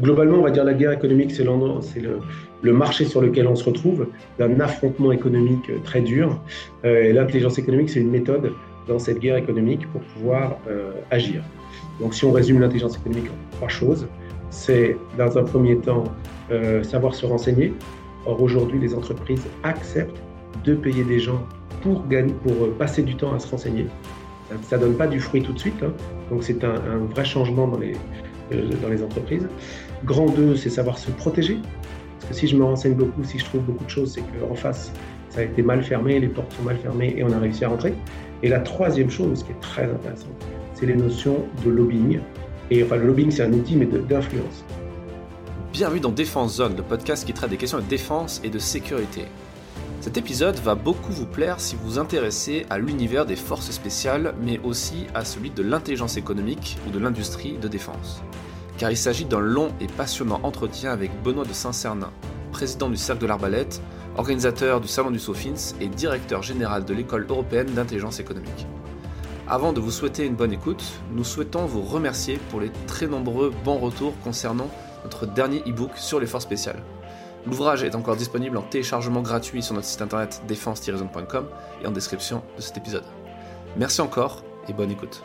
[0.00, 4.06] globalement, on va dire la guerre économique, c'est le, marché sur lequel on se retrouve,
[4.38, 6.40] d'un affrontement économique très dur.
[6.84, 8.52] et l'intelligence économique, c'est une méthode
[8.86, 10.58] dans cette guerre économique pour pouvoir
[11.10, 11.42] agir.
[12.00, 14.06] Donc si on résume l'intelligence économique en trois choses,
[14.50, 16.04] c'est dans un premier temps
[16.82, 17.72] savoir se renseigner.
[18.26, 20.20] Or aujourd'hui, les entreprises acceptent
[20.64, 21.42] de payer des gens
[21.82, 22.02] pour,
[22.78, 23.86] passer du temps à se renseigner.
[24.62, 25.92] Ça ne donne pas du fruit tout de suite, hein.
[26.30, 26.78] donc c'est un,
[27.14, 29.46] vrai changement euh, dans les entreprises.
[30.04, 31.58] Grand 2, c'est savoir se protéger.
[32.20, 34.54] Parce que si je me renseigne beaucoup, si je trouve beaucoup de choses, c'est qu'en
[34.54, 34.92] face,
[35.30, 37.68] ça a été mal fermé, les portes sont mal fermées et on a réussi à
[37.68, 37.94] rentrer.
[38.42, 42.20] Et la troisième chose, qui est très intéressante, c'est les notions de lobbying.
[42.70, 44.64] Et enfin, le lobbying, c'est un outil, mais d'influence.
[45.72, 49.22] Bienvenue dans Défense Zone, le podcast qui traite des questions de défense et de sécurité.
[50.00, 54.34] Cet épisode va beaucoup vous plaire si vous vous intéressez à l'univers des forces spéciales,
[54.40, 58.22] mais aussi à celui de l'intelligence économique ou de l'industrie de défense.
[58.78, 62.10] Car il s'agit d'un long et passionnant entretien avec Benoît de Saint-Cernin,
[62.52, 63.82] président du Cercle de l'Arbalète,
[64.16, 68.66] organisateur du Salon du Sofins et directeur général de l'École européenne d'intelligence économique.
[69.48, 73.52] Avant de vous souhaiter une bonne écoute, nous souhaitons vous remercier pour les très nombreux
[73.64, 74.68] bons retours concernant
[75.04, 76.82] notre dernier e-book sur les forces spéciales.
[77.46, 81.46] L'ouvrage est encore disponible en téléchargement gratuit sur notre site internet défense-zone.com
[81.82, 83.04] et en description de cet épisode.
[83.76, 85.22] Merci encore et bonne écoute.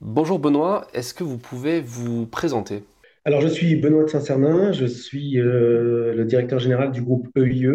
[0.00, 2.84] Bonjour Benoît, est-ce que vous pouvez vous présenter?
[3.24, 7.66] Alors je suis Benoît de Saint-Cernin, je suis euh, le directeur général du groupe EIE,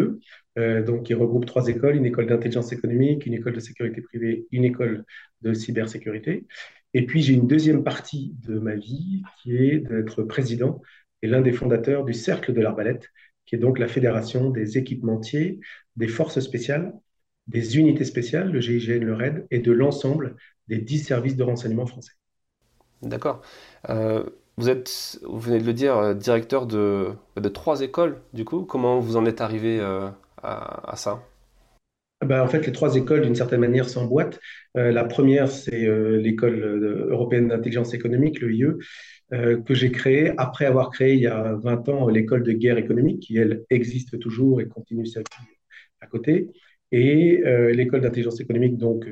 [0.56, 4.46] euh, donc qui regroupe trois écoles, une école d'intelligence économique, une école de sécurité privée,
[4.52, 5.04] une école
[5.42, 6.46] de cybersécurité.
[6.94, 10.80] Et puis j'ai une deuxième partie de ma vie qui est d'être président
[11.20, 13.10] est l'un des fondateurs du Cercle de l'Arbalète,
[13.44, 15.60] qui est donc la fédération des équipementiers,
[15.96, 16.94] des forces spéciales,
[17.48, 20.36] des unités spéciales, le GIGN, le RAID, et de l'ensemble
[20.68, 22.12] des dix services de renseignement français.
[23.02, 23.42] D'accord.
[23.90, 24.24] Euh,
[24.56, 28.62] vous êtes, vous venez de le dire, euh, directeur de, de trois écoles, du coup.
[28.62, 30.08] Comment vous en êtes arrivé euh,
[30.42, 31.22] à, ça?
[32.24, 34.38] Ben, en fait, les trois écoles, d'une certaine manière, s'emboîtent.
[34.74, 35.86] la première, c'est
[36.18, 38.64] l'école européenne d'intelligence économique, le IE,
[39.32, 42.78] euh, que j'ai créé après avoir créé il y a 20 ans l'école de guerre
[42.78, 45.46] économique, qui elle existe toujours et continue sa vie
[46.00, 46.48] à côté.
[46.92, 47.42] Et
[47.72, 49.06] l'école d'intelligence économique donc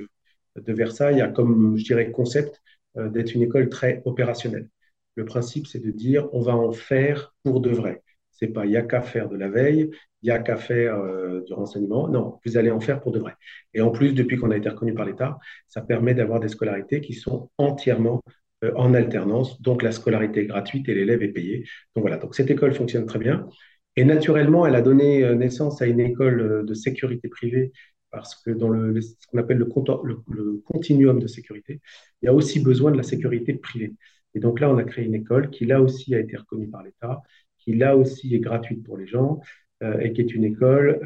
[0.57, 2.63] de Versailles a comme, je dirais, concept
[2.97, 4.69] d'être une école très opérationnelle.
[5.15, 8.03] Le principe, c'est de dire on va en faire pour de vrai.
[8.31, 9.91] C'est pas il y a qu'à faire de la veille,
[10.23, 11.03] il y a qu'à faire
[11.43, 12.09] du renseignement.
[12.09, 13.35] Non, vous allez en faire pour de vrai.
[13.73, 17.01] Et en plus, depuis qu'on a été reconnu par l'État, ça permet d'avoir des scolarités
[17.01, 18.23] qui sont entièrement
[18.65, 21.65] euh, en alternance, donc la scolarité est gratuite et l'élève est payé.
[21.95, 23.49] Donc voilà, donc cette école fonctionne très bien.
[23.97, 27.73] Et naturellement, elle a donné euh, naissance à une école euh, de sécurité privée
[28.13, 31.81] parce que dans le, ce qu'on appelle le, continuum de sécurité,
[32.23, 33.95] il y a aussi besoin de la sécurité privée.
[34.35, 36.85] Et donc là, on a créé une école qui, là aussi, a été reconnue par
[36.85, 37.23] l'État,
[37.59, 39.41] qui, là aussi, est gratuite pour les gens
[40.01, 41.01] et qui est une école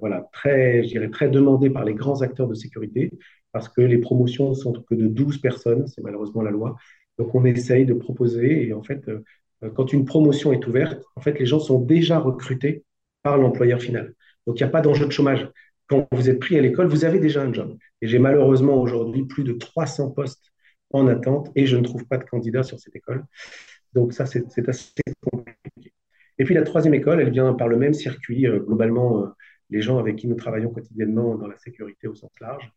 [0.00, 3.10] voilà, très, je dirais, très demandée par les grands acteurs de sécurité
[3.52, 6.76] parce que les promotions sont que de 12 personnes, c'est malheureusement la loi,
[7.18, 8.66] donc, on essaye de proposer.
[8.68, 12.18] Et en fait, euh, quand une promotion est ouverte, en fait, les gens sont déjà
[12.18, 12.84] recrutés
[13.22, 14.14] par l'employeur final.
[14.46, 15.48] Donc, il n'y a pas d'enjeu de chômage.
[15.88, 17.76] Quand vous êtes pris à l'école, vous avez déjà un job.
[18.00, 20.52] Et j'ai malheureusement aujourd'hui plus de 300 postes
[20.90, 23.24] en attente et je ne trouve pas de candidats sur cette école.
[23.94, 25.92] Donc, ça, c'est assez compliqué.
[26.38, 28.46] Et puis, la troisième école, elle vient par le même circuit.
[28.46, 29.28] Euh, globalement, euh,
[29.70, 32.72] les gens avec qui nous travaillons quotidiennement dans la sécurité au sens large,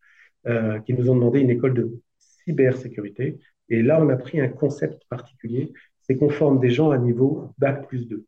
[0.84, 3.38] qui nous ont demandé une école de cybersécurité
[3.72, 7.54] et là, on a pris un concept particulier, c'est qu'on forme des gens à niveau
[7.56, 8.26] Bac plus 2.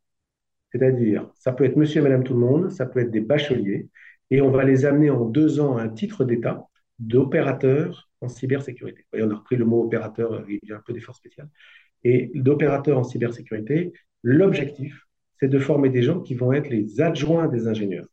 [0.72, 3.88] C'est-à-dire, ça peut être monsieur et madame tout le monde, ça peut être des bacheliers,
[4.30, 6.66] et on va les amener en deux ans à un titre d'État
[6.98, 9.00] d'opérateur en cybersécurité.
[9.02, 11.18] Vous voyez, on a repris le mot opérateur, il y a un peu des forces
[11.18, 11.48] spéciales.
[12.04, 13.92] Et d'opérateur en cybersécurité,
[14.22, 15.06] l'objectif,
[15.40, 18.06] c'est de former des gens qui vont être les adjoints des ingénieurs.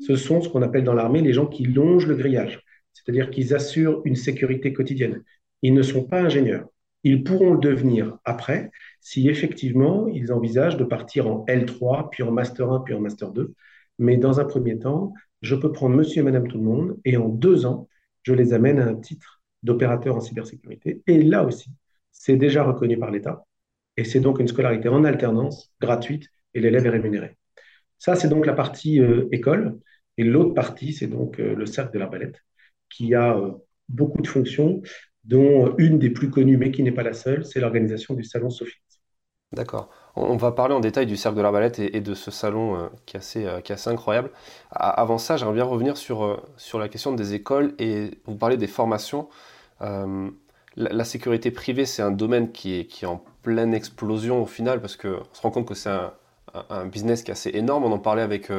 [0.00, 3.54] Ce sont ce qu'on appelle dans l'armée les gens qui longent le grillage, c'est-à-dire qu'ils
[3.54, 5.22] assurent une sécurité quotidienne,
[5.62, 6.68] ils ne sont pas ingénieurs.
[7.04, 12.30] Ils pourront le devenir après si effectivement ils envisagent de partir en L3, puis en
[12.30, 13.54] Master 1, puis en Master 2.
[13.98, 15.12] Mais dans un premier temps,
[15.42, 17.88] je peux prendre monsieur et madame tout le monde et en deux ans,
[18.22, 21.02] je les amène à un titre d'opérateur en cybersécurité.
[21.06, 21.70] Et là aussi,
[22.10, 23.44] c'est déjà reconnu par l'État.
[23.96, 27.36] Et c'est donc une scolarité en alternance, gratuite, et l'élève est rémunéré.
[27.98, 29.78] Ça, c'est donc la partie euh, école.
[30.18, 32.40] Et l'autre partie, c'est donc euh, le cercle de l'arbalète,
[32.90, 33.52] qui a euh,
[33.88, 34.82] beaucoup de fonctions
[35.24, 38.50] dont une des plus connues, mais qui n'est pas la seule, c'est l'organisation du Salon
[38.50, 38.80] Sophie.
[39.52, 39.90] D'accord.
[40.14, 42.88] On va parler en détail du Cercle de l'Arbalète et, et de ce salon euh,
[43.06, 44.30] qui, est assez, euh, qui est assez incroyable.
[44.70, 48.58] Avant ça, j'aimerais bien revenir sur, euh, sur la question des écoles et vous parler
[48.58, 49.28] des formations.
[49.80, 55.22] la, sécurité privée, c'est un domaine qui est, en pleine explosion au final, parce qu'on
[55.32, 57.84] se rend compte que c'est un, business qui est assez énorme.
[57.84, 58.50] On en parlait avec,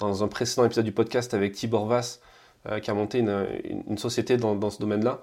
[0.00, 2.20] dans un précédent épisode du podcast avec Tibor Vass,
[2.82, 5.20] qui a monté une, société dans ce domaine-là.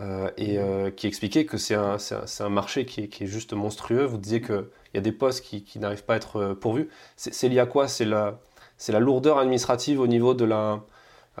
[0.00, 0.58] Euh, et
[0.96, 1.98] qui expliquait que c'est un,
[2.40, 4.04] un, marché qui est, qui est, juste monstrueux.
[4.04, 6.88] Vous disiez qu'il y a des postes qui, qui n'arrivent pas à être pourvus.
[7.16, 7.86] C'est lié à quoi?
[7.86, 8.40] C'est la,
[8.88, 10.82] la lourdeur administrative au niveau de la,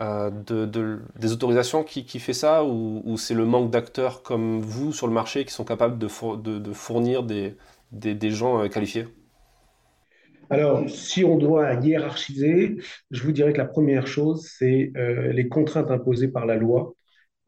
[0.00, 2.64] euh, de, des autorisations qui, fait ça?
[2.64, 6.72] Ou, c'est le manque d'acteurs comme vous sur le marché qui sont capables de, de,
[6.72, 7.56] fournir des,
[7.92, 9.06] des, gens euh, qualifiés?
[10.50, 12.76] Alors, si on doit hiérarchiser,
[13.10, 16.94] je vous dirais que la première chose, c'est euh, les contraintes imposées par la loi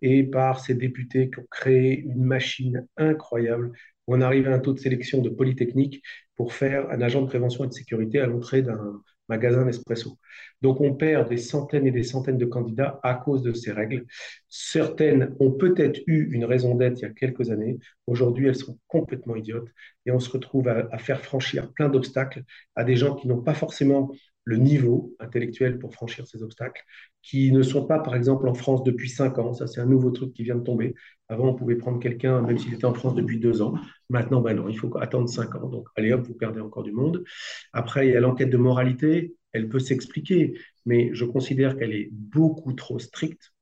[0.02, 3.72] et par ces députés qui ont créé une machine incroyable.
[4.06, 6.02] Où on arrive à un taux de sélection de Polytechnique
[6.37, 10.19] pour faire un agent de prévention et de sécurité à l'entrée d'un magasin d'espresso.
[10.62, 14.06] Donc on perd des centaines et des centaines de candidats à cause de ces règles.
[14.48, 17.78] Certaines ont peut-être eu une raison d'être il y a quelques années.
[18.06, 19.69] Aujourd'hui, elles sont complètement idiotes
[20.06, 22.44] et on se retrouve à, à faire franchir plein d'obstacles
[22.76, 24.12] à des gens qui n'ont pas forcément
[24.46, 26.82] le niveau intellectuel pour franchir ces obstacles,
[27.20, 29.52] qui ne sont pas, par exemple, en France depuis cinq ans.
[29.52, 30.94] Ça, c'est un nouveau truc qui vient de tomber.
[31.28, 33.75] Avant, on pouvait prendre quelqu'un, même s'il était en France depuis deux ans.
[34.08, 35.69] Maintenant, ben non, il faut attendre cinq ans.
[35.69, 37.25] Donc, allez hop, vous perdez encore du monde.
[37.72, 39.34] Après, il y a l'enquête de moralité.
[39.50, 43.52] Elle peut s'expliquer, mais je considère qu'elle est beaucoup trop stricte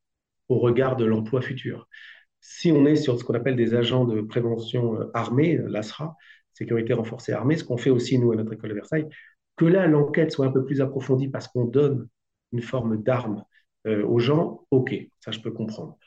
[0.48, 1.88] au regard de l'emploi futur.
[2.40, 6.14] Si on est sur ce qu'on appelle des agents de prévention euh, armés, l'ASRA,
[6.52, 9.08] sécurité renforcée armée, ce qu'on fait aussi nous à notre école de Versailles,
[9.56, 12.08] que là, l'enquête soit un peu plus approfondie parce qu'on donne
[12.52, 13.44] une forme d'arme
[13.86, 15.98] euh, aux gens, ok, ça je peux comprendre.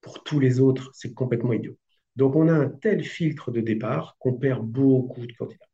[0.00, 1.76] Pour tous les autres, c'est complètement idiot.
[2.16, 5.66] Donc on a un tel filtre de départ qu'on perd beaucoup de candidats.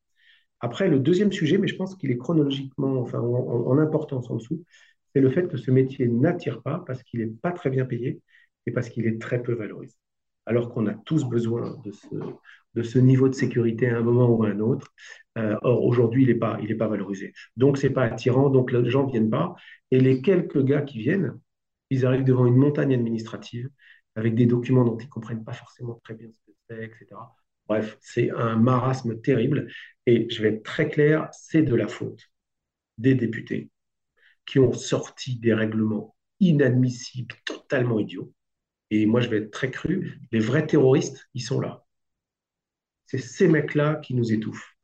[0.61, 4.65] Après, le deuxième sujet, mais je pense qu'il est chronologiquement, en, importance en dessous,
[5.13, 8.21] c'est le fait que ce métier n'attire pas parce qu'il n'est pas très bien payé
[8.67, 9.95] et parce qu'il est très peu valorisé.
[10.47, 12.09] Alors qu'on a tous besoin de ce,
[12.75, 14.93] de ce niveau de sécurité à un moment ou à un autre.
[15.39, 17.33] Euh, or, aujourd'hui, il n'est pas, pas valorisé.
[17.57, 19.55] Donc, ce n'est pas attirant, donc les gens ne viennent pas.
[19.91, 21.39] Et les quelques gars qui viennent,
[21.91, 23.69] ils arrivent devant une montagne administrative
[24.17, 27.07] avec des documents dont ils ne comprennent pas forcément très bien ce que c'est, etc.
[27.67, 29.69] Bref, c'est un marasme terrible.
[30.07, 32.31] Et je vais être très clair, c'est de la faute
[32.99, 33.71] des députés
[34.47, 38.33] qui ont sorti des règlements inadmissibles, totalement idiots.
[38.91, 41.84] Et moi, je vais être très cru, les vrais terroristes, ils sont là
[43.19, 44.75] c'est ces mecs-là qui nous étouffent.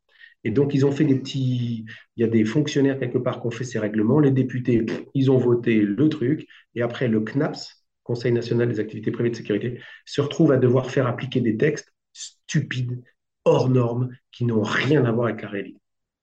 [0.43, 1.85] Et donc, ils ont fait des petits.
[2.15, 4.19] Il y a des fonctionnaires quelque part qui ont fait ces règlements.
[4.19, 6.47] Les députés, ils ont voté le truc.
[6.75, 10.89] Et après, le CNAPS, Conseil national des activités privées de sécurité, se retrouve à devoir
[10.89, 13.03] faire appliquer des textes stupides,
[13.45, 15.79] hors normes, qui n'ont rien à voir avec la réalité.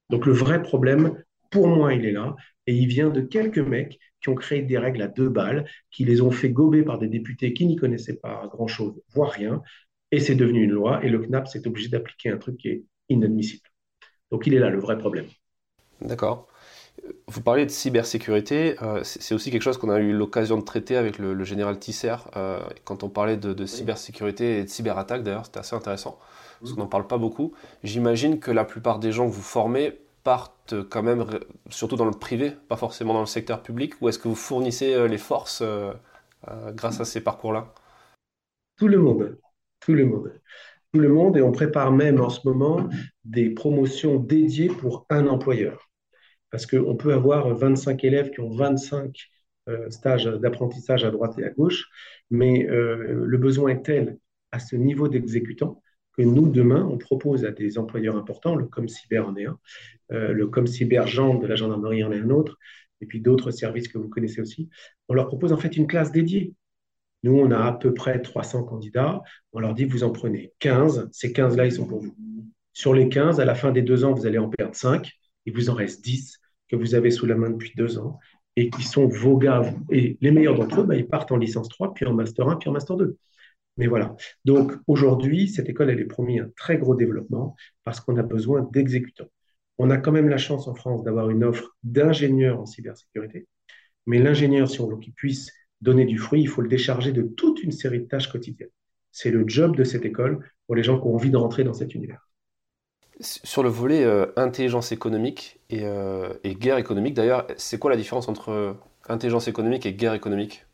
[0.09, 2.35] Donc, le vrai problème, pour moi, il est là.
[2.67, 6.03] Et il vient de quelques mecs qui ont créé des règles à deux balles, qui
[6.03, 9.61] les ont fait gober par des députés qui n'y connaissaient pas grand-chose, voire rien,
[10.11, 12.83] et c'est devenu une loi, et le CNAP s'est obligé d'appliquer un truc qui est
[13.09, 13.69] inadmissible.
[14.31, 15.25] Donc il est là le vrai problème.
[16.01, 16.47] D'accord.
[17.27, 20.97] Vous parlez de cybersécurité, euh, c'est aussi quelque chose qu'on a eu l'occasion de traiter
[20.97, 25.23] avec le, général Tisser euh, quand on parlait de, cybersécurité et de cyberattaque.
[25.23, 26.19] D'ailleurs, c'était assez intéressant
[26.59, 27.53] parce qu'on n'en parle pas beaucoup.
[27.83, 31.25] J'imagine que la plupart des gens que vous formez partent quand même,
[31.69, 33.93] surtout dans le privé, pas forcément dans le secteur public.
[34.01, 35.63] Ou est-ce que vous fournissez euh, les forces
[36.73, 37.73] grâce à ces parcours-là?
[38.77, 39.37] Tout le monde.
[39.79, 40.33] Tout le monde.
[40.93, 42.89] Tout le monde, et on prépare même en ce moment
[43.23, 45.89] des promotions dédiées pour un employeur.
[46.51, 49.15] Parce qu'on peut avoir 25 élèves qui ont 25
[49.69, 51.85] euh, stages d'apprentissage à droite et à gauche,
[52.31, 54.17] mais euh, le besoin est tel
[54.51, 55.83] à ce niveau d'exécutant
[56.17, 59.59] que nous, demain, on propose à des employeurs importants, le ComCyber en est un,
[60.11, 62.57] euh, le ComCyber Jean de la gendarmerie en est un autre,
[62.99, 64.69] et puis d'autres services que vous connaissez aussi,
[65.07, 66.55] on leur propose en fait une classe dédiée
[67.23, 69.21] nous, on a à peu près 300 candidats.
[69.51, 71.09] On leur dit, vous en prenez 15.
[71.11, 72.15] Ces 15-là, ils sont pour vous.
[72.73, 75.11] Sur les 15, à la fin des deux ans, vous allez en perdre 5.
[75.45, 78.19] Il vous en reste 10 que vous avez sous la main depuis deux ans
[78.55, 79.73] et qui sont vos gars.
[79.89, 82.57] Et les meilleurs d'entre eux, bah, ils partent en licence 3, puis en master 1,
[82.57, 83.17] puis en master 2.
[83.77, 84.15] Mais voilà.
[84.45, 88.67] Donc aujourd'hui, cette école, elle est promis un très gros développement parce qu'on a besoin
[88.73, 89.29] d'exécutants.
[89.77, 93.47] On a quand même la chance en France d'avoir une offre d'ingénieurs en cybersécurité.
[94.05, 97.21] Mais l'ingénieur, si on veut qu'il puisse donner du fruit, il faut le décharger de
[97.21, 98.69] toute une série de tâches quotidiennes.
[99.11, 101.73] C'est le job de cette école pour les gens qui ont envie de rentrer dans
[101.73, 102.27] cet univers.
[103.21, 108.29] Sur le volet euh, intelligence économique euh, et, guerre économique, d'ailleurs, c'est quoi la différence
[108.29, 108.73] entre euh,
[109.09, 110.65] intelligence économique et guerre économique?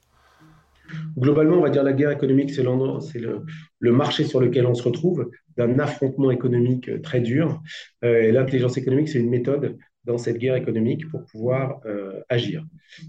[1.18, 3.42] Globalement, on va dire la guerre économique, c'est le,
[3.80, 7.64] le, marché sur lequel on se retrouve, d'un affrontement économique très dur.
[8.04, 12.66] et l'intelligence économique, c'est une méthode dans cette guerre économique pour pouvoir euh, agir.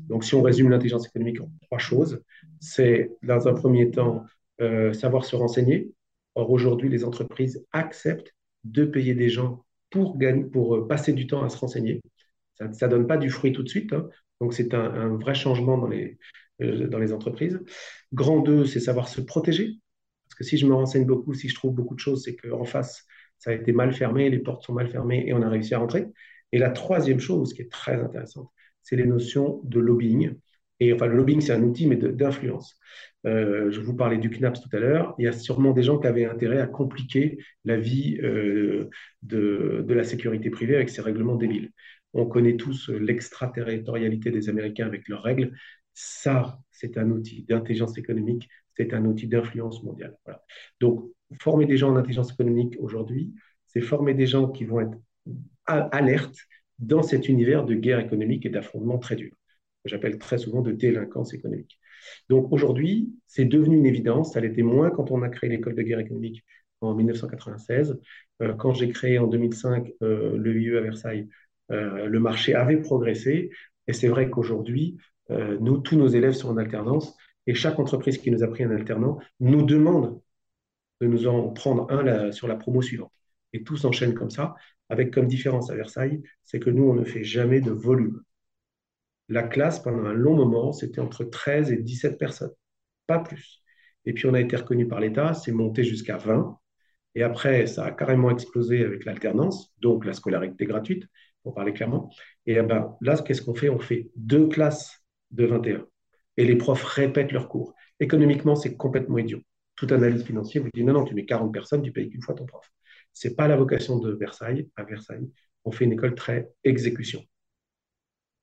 [0.09, 2.23] Donc, si on résume l'intelligence économique en trois choses,
[2.61, 4.25] c'est dans un premier temps
[4.61, 5.91] euh, savoir se renseigner,
[6.37, 8.35] Or, aujourd'hui, les entreprises acceptent
[8.65, 10.19] de payer des gens pour,
[10.53, 12.03] pour passer du temps à se renseigner.
[12.59, 13.95] Ça ne donne pas du fruit tout de suite.
[13.95, 14.09] Hein.
[14.41, 16.19] Donc, c'est un, vrai changement dans les,
[16.61, 17.59] euh, dans les entreprises.
[18.13, 19.79] Grand 2, c'est savoir se protéger.
[20.29, 22.65] Parce que si je me renseigne beaucoup, si je trouve beaucoup de choses, c'est qu'en
[22.65, 23.07] face,
[23.39, 25.79] ça a été mal fermé, les portes sont mal fermées et on a réussi à
[25.79, 26.07] rentrer.
[26.53, 28.51] Et la troisième chose qui est très intéressante,
[28.83, 30.35] c'est les notions de lobbying.
[30.81, 32.79] Et enfin, le lobbying, c'est un outil, mais d'influence.
[33.27, 35.15] Euh, je vous parlais du CNAPS tout à l'heure.
[35.19, 38.89] Il y a sûrement des gens qui avaient intérêt à compliquer la vie euh,
[39.23, 41.73] de, la sécurité privée avec ces règlements débiles.
[42.13, 45.53] On connaît tous l'extraterritorialité des Américains avec leurs règles.
[45.95, 50.17] Ça, c'est un outil d'intelligence économique, c'est un outil d'influence mondiale.
[50.25, 50.43] Voilà.
[50.81, 51.11] Donc,
[51.41, 53.35] former des gens en intelligence économique aujourd'hui,
[53.67, 54.99] c'est former des gens qui vont être
[55.67, 56.39] alertes
[56.79, 59.33] dans cet univers de guerre économique et d'affrontement très dur,
[59.85, 61.79] que j'appelle très souvent de délinquance économique.
[62.29, 65.83] Donc aujourd'hui, c'est devenu une évidence, ça l'était moins quand on a créé l'école de
[65.83, 66.45] guerre économique
[66.81, 67.99] en 1996.
[68.43, 71.29] Euh, quand j'ai créé en 2005 euh, le VIE à Versailles,
[71.71, 73.51] euh, le marché avait progressé.
[73.87, 74.97] Et c'est vrai qu'aujourd'hui,
[75.31, 78.65] euh, nous, tous nos élèves sont en alternance et chaque entreprise qui nous a pris
[78.65, 80.21] un alternant nous demande
[81.01, 83.13] de nous en prendre un sur la promo suivante.
[83.57, 84.55] Et tout s'enchaîne comme ça,
[84.91, 88.23] avec comme différence à Versailles, c'est que nous, on ne fait jamais de volume.
[89.31, 92.53] La classe, pendant un long moment, c'était entre 13 et 17 personnes,
[93.07, 93.63] pas plus.
[94.05, 96.59] Et puis, on a été reconnu par l'État, c'est monté jusqu'à 20.
[97.15, 101.07] Et après, ça a carrément explosé avec l'alternance, donc la scolarité gratuite,
[101.43, 102.11] pour parler clairement.
[102.45, 103.71] Et eh ben, là, qu'est-ce qu'on fait?
[103.71, 105.87] On fait deux classes de 21.
[106.37, 107.73] Et les profs répètent leurs cours.
[108.01, 109.41] Économiquement, c'est complètement idiot.
[109.77, 112.35] Toute analyse financière vous dit non, non, tu mets 40 personnes, tu payes qu'une fois
[112.35, 112.71] ton prof.
[113.17, 114.69] Ce n'est pas la vocation de Versailles.
[114.77, 115.31] À Versailles,
[115.65, 117.25] on fait une école très exécution.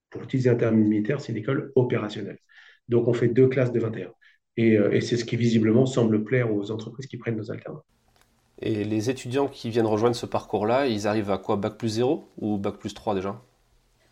[0.09, 2.39] Pour utiliser un terme militaire, c'est une école opérationnelle.
[2.89, 4.11] Donc, on fait deux classes de 21.
[4.57, 7.83] Et, euh, et c'est ce qui visiblement semble plaire aux entreprises qui prennent nos alternants.
[8.63, 11.55] Et les étudiants qui viennent rejoindre ce parcours-là, ils arrivent à quoi?
[11.55, 13.39] Bac plus 0 ou Bac plus 3 déjà?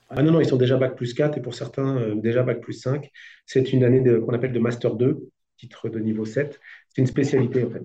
[0.09, 2.61] Ah non, non, ils sont déjà Bac plus 4 et pour certains, euh, déjà Bac
[2.61, 3.09] plus 5.
[3.47, 5.27] C'est une année qu'on appelle de Master 2,
[5.57, 6.59] titre de niveau 7.
[6.89, 7.83] C'est une spécialité en fait.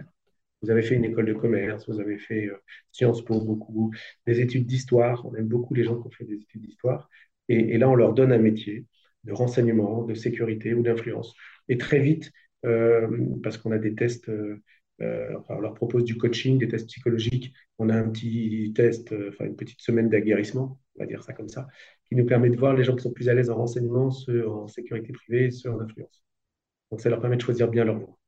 [0.63, 2.57] Vous avez fait une école de commerce, vous avez fait euh,
[2.93, 3.93] Sciences Po beaucoup,
[4.27, 5.25] des études d'histoire.
[5.27, 7.09] On aime beaucoup les gens qui ont fait des études d'histoire.
[7.49, 8.87] Et, là, on leur donne un métier
[9.25, 11.35] de renseignement, de sécurité ou d'influence.
[11.69, 12.33] Et très vite,
[12.65, 13.09] euh,
[13.43, 14.31] parce qu'on a des tests
[15.03, 17.53] euh, on leur propose du coaching, des tests psychologiques.
[17.79, 21.49] On a un petit test, enfin une petite semaine d'aguerrissement, on va dire ça comme
[21.49, 21.69] ça,
[22.07, 24.49] qui nous permet de voir les gens qui sont plus à l'aise en renseignement, ceux
[24.49, 26.23] en sécurité privée, ceux en influence.
[26.91, 28.19] Donc ça leur permet de choisir bien leur voie.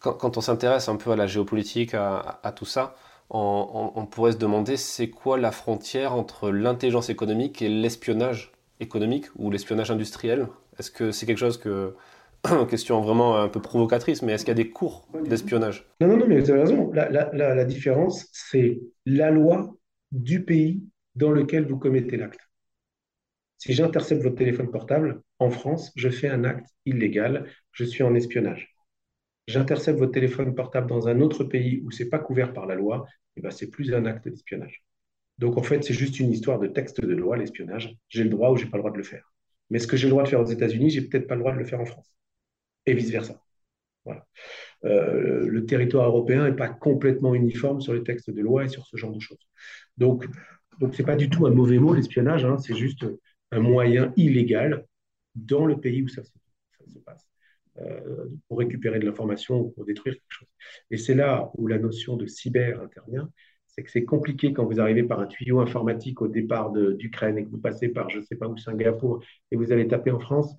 [0.00, 2.94] Quand, on s'intéresse un peu à la géopolitique, à, tout ça,
[3.30, 9.50] on, pourrait se demander c'est quoi la frontière entre l'intelligence économique et l'espionnage économique ou
[9.50, 10.46] l'espionnage industriel
[10.78, 11.94] Est-ce que c'est quelque chose que
[12.70, 15.84] question vraiment un peu provocatrice, mais est-ce qu'il y a des cours d'espionnage?
[16.00, 16.92] Non, non, non, mais vous avez raison.
[16.92, 19.74] La, la, la, différence, c'est la loi
[20.12, 20.84] du pays
[21.16, 22.40] dans lequel vous commettez l'acte.
[23.58, 28.14] Si j'intercepte votre téléphone portable, en France, je fais un acte illégal, je suis en
[28.14, 28.77] espionnage.
[29.48, 32.74] J'intercepte votre téléphone portable dans un autre pays où ce n'est pas couvert par la
[32.74, 34.84] loi, et eh ben, c'est plus un acte d'espionnage.
[35.38, 37.96] Donc en fait, c'est juste une histoire de texte de loi, l'espionnage.
[38.08, 39.32] J'ai le droit ou j'ai pas le droit de le faire.
[39.70, 41.52] Mais ce que j'ai le droit de faire aux États-Unis, j'ai peut-être pas le droit
[41.52, 42.14] de le faire en France
[42.86, 43.40] et vice-versa.
[44.04, 44.26] Voilà.
[44.84, 48.86] Euh, le territoire européen n'est pas complètement uniforme sur les textes de loi et sur
[48.86, 49.48] ce genre de choses.
[49.96, 50.26] Donc,
[50.78, 53.06] donc ce n'est pas du tout un mauvais mot, l'espionnage, hein, c'est juste
[53.50, 54.86] un moyen illégal
[55.34, 56.30] dans le pays où ça se,
[57.04, 57.27] passe,
[58.48, 60.48] pour récupérer de l'information ou pour détruire quelque chose.
[60.90, 63.30] Et c'est là où la notion de cyber intervient,
[63.66, 67.44] c'est que c'est compliqué quand vous arrivez par un tuyau informatique au départ d'Ukraine et
[67.44, 70.18] que vous passez par, je ne sais pas où, Singapour, et vous allez taper en
[70.18, 70.56] France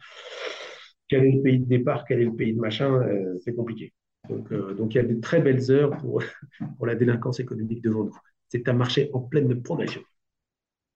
[1.10, 3.92] quel est le pays de départ, quel est le pays de machin, euh, c'est compliqué.
[4.30, 6.24] Donc, euh, donc, il y a de très belles heures pour,
[6.86, 8.18] la délinquance économique devant nous.
[8.48, 10.02] C'est un marché en pleine progression.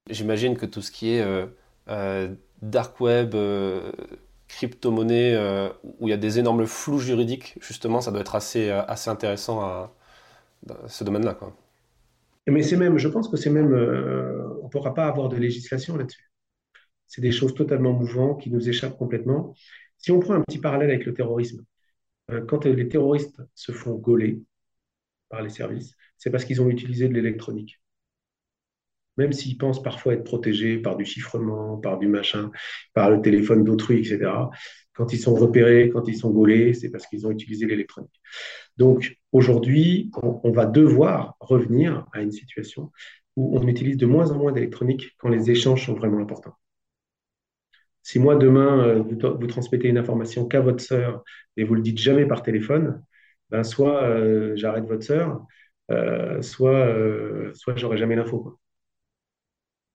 [0.09, 1.25] J'imagine que tout ce qui est
[1.89, 3.35] euh, dark web,
[4.55, 5.37] crypto-monnaie,
[5.99, 9.61] où il y a des énormes flous juridiques, justement, ça doit être assez, assez intéressant
[9.61, 9.93] à,
[10.87, 11.37] ce domaine-là.
[12.47, 15.97] Mais c'est même, je pense que c'est même, on ne pourra pas avoir de législation
[15.97, 16.29] là-dessus.
[17.07, 19.53] C'est des choses totalement mouvantes qui nous échappent complètement.
[19.97, 21.63] Si on prend un petit parallèle avec le terrorisme,
[22.31, 24.41] euh, quand les terroristes se font gauler
[25.29, 27.81] par les services, c'est parce qu'ils ont utilisé de l'électronique.
[29.17, 32.51] Même s'ils pensent parfois être protégés par du chiffrement, par du machin,
[32.93, 34.31] par le téléphone d'autrui, etc.,
[34.93, 38.21] quand ils sont repérés, quand ils sont gaulés, c'est parce qu'ils ont utilisé l'électronique.
[38.77, 42.91] Donc aujourd'hui, on, va devoir revenir à une situation
[43.35, 46.53] où on utilise de moins en moins d'électronique quand les échanges sont vraiment importants.
[48.03, 51.23] Si moi, demain, euh, vous, transmettez une information qu'à votre sœur
[51.57, 53.01] et vous ne le dites jamais par téléphone,
[53.49, 55.45] ben soit euh, j'arrête votre sœur,
[55.91, 58.59] euh, soit, euh, soit j'aurai jamais l'info.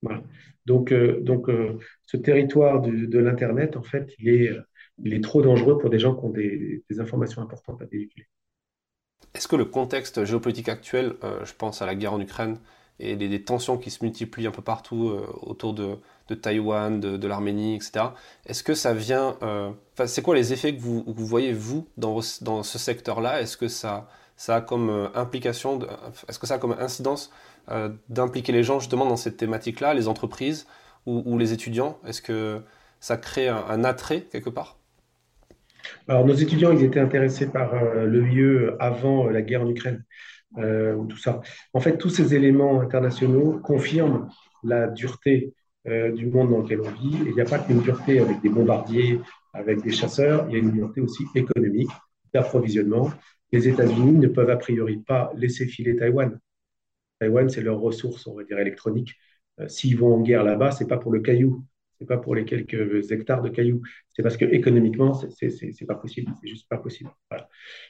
[0.02, 0.22] Voilà.
[0.68, 4.60] Donc, euh, donc euh, ce territoire de, l'Internet, en fait, il est, euh,
[5.02, 8.26] il est trop dangereux pour des gens qui ont des, informations importantes à véhiculer.
[9.34, 11.14] Est-ce que le contexte géopolitique actuel,
[11.44, 12.58] je pense à la guerre en Ukraine
[12.98, 15.12] et les, les tensions qui se multiplient un peu partout
[15.42, 15.96] autour de,
[16.28, 18.06] de Taïwan, de, l'Arménie, etc.,
[18.46, 19.36] est-ce que ça vient...
[20.06, 23.40] c'est quoi les effets que vous, voyez, vous, dans, dans ce secteur-là?
[23.42, 25.78] Est-ce que ça, ça a comme implication,
[26.28, 27.30] est-ce que ça a comme incidence
[27.70, 30.66] euh, d'impliquer les gens justement dans cette thématique-là, les entreprises
[31.06, 31.98] ou, les étudiants?
[32.06, 32.60] Est-ce que
[33.00, 34.76] ça crée un, attrait quelque part?
[36.06, 40.04] Alors, nos étudiants, ils étaient intéressés par euh, l'EIE avant euh, la guerre en Ukraine,
[40.58, 41.40] euh, ou tout ça.
[41.72, 44.28] En fait, tous ces éléments internationaux confirment
[44.62, 45.54] la dureté
[45.88, 47.16] euh, du monde dans lequel on vit.
[47.24, 49.20] Il n'y a pas qu'une dureté avec des bombardiers,
[49.54, 51.90] avec des chasseurs, il y a une dureté aussi économique,
[52.34, 53.10] d'approvisionnement.
[53.52, 56.38] Les États-Unis ne peuvent a priori pas laisser filer Taïwan.
[57.20, 59.14] Taïwan, c'est leur ressource, on va dire, électronique.
[59.60, 61.64] Euh, S'ils vont en guerre là-bas, c'est pas pour le caillou,
[61.98, 66.32] c'est pas pour les quelques hectares de cailloux, c'est parce que économiquement, c'est pas possible,
[66.40, 67.10] c'est juste pas possible.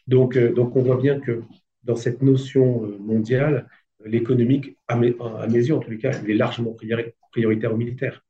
[0.06, 1.42] Donc, euh, donc, on voit bien que
[1.84, 3.68] dans cette notion euh, mondiale,
[4.04, 5.14] l'économique, à mes,
[5.52, 8.24] yeux en tous les cas, il est largement priori- prioritaire au militaire.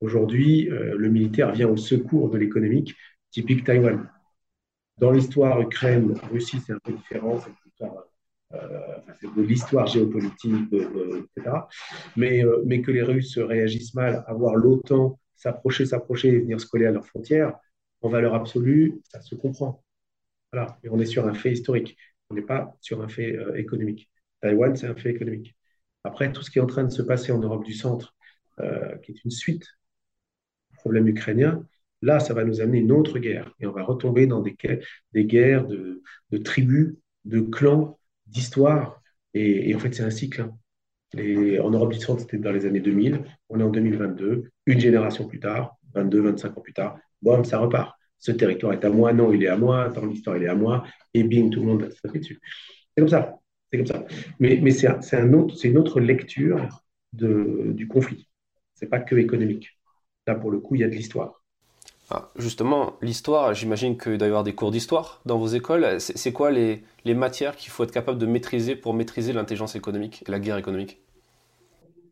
[0.00, 2.94] Aujourd'hui, le militaire vient au secours de l'économique,
[3.30, 4.10] typique Taïwan.
[4.98, 7.38] Dans l'histoire Ukraine-Russie, c'est un peu différent,
[9.36, 11.56] de l'histoire géopolitique, etc.
[12.16, 16.60] Mais, euh, mais que les Russes réagissent mal à voir l'OTAN s'approcher, s'approcher et venir
[16.60, 17.54] se coller à leurs frontières,
[18.00, 19.84] en valeur absolue, ça se comprend.
[20.52, 20.78] Voilà.
[20.84, 21.96] Et on est sur un fait historique.
[22.30, 24.10] On n'est pas sur un fait euh, économique.
[24.40, 25.54] Taïwan, c'est un fait économique.
[26.04, 28.14] Après, tout ce qui est en train de se passer en Europe du Centre,
[28.60, 29.66] euh, qui est une suite
[30.74, 31.66] problème ukrainien,
[32.02, 33.50] là, ça va nous amener une autre guerre.
[33.58, 34.54] Et on va retomber dans des,
[35.24, 36.94] guerres de tribus,
[37.24, 37.98] de clans,
[38.34, 39.02] d'histoires.
[39.34, 40.42] Et, en fait, c'est un cycle.
[40.42, 40.52] hein.
[41.62, 43.24] En Europe du Centre, c'était dans les années 2000.
[43.48, 44.50] On est en 2022.
[44.66, 47.94] Une génération plus tard, 22, 25 ans plus tard, boum, ça repart.
[48.18, 50.54] Ce territoire est à moi, non, il est à moi, dans l'histoire, il est à
[50.54, 50.84] moi.
[51.12, 52.40] Et bing, tout le monde se taper dessus.
[52.96, 53.38] C'est comme ça.
[53.70, 54.04] C'est comme ça.
[54.40, 55.00] Mais, mais c'est un,
[55.64, 58.28] une autre lecture de, du conflit.
[58.74, 59.68] C'est pas que économique.
[60.26, 61.43] Là, pour le coup, il y a de l'histoire.
[62.36, 66.00] Justement, l'histoire, j'imagine qu'il doit y avoir des cours d'histoire dans vos écoles.
[66.00, 70.38] C'est quoi les, matières qu'il faut être capable de maîtriser pour maîtriser l'intelligence économique la
[70.38, 71.00] guerre économique?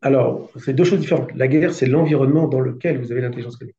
[0.01, 1.33] Alors, c'est deux choses différentes.
[1.35, 3.77] La guerre, c'est l'environnement dans lequel vous avez l'intelligence économique.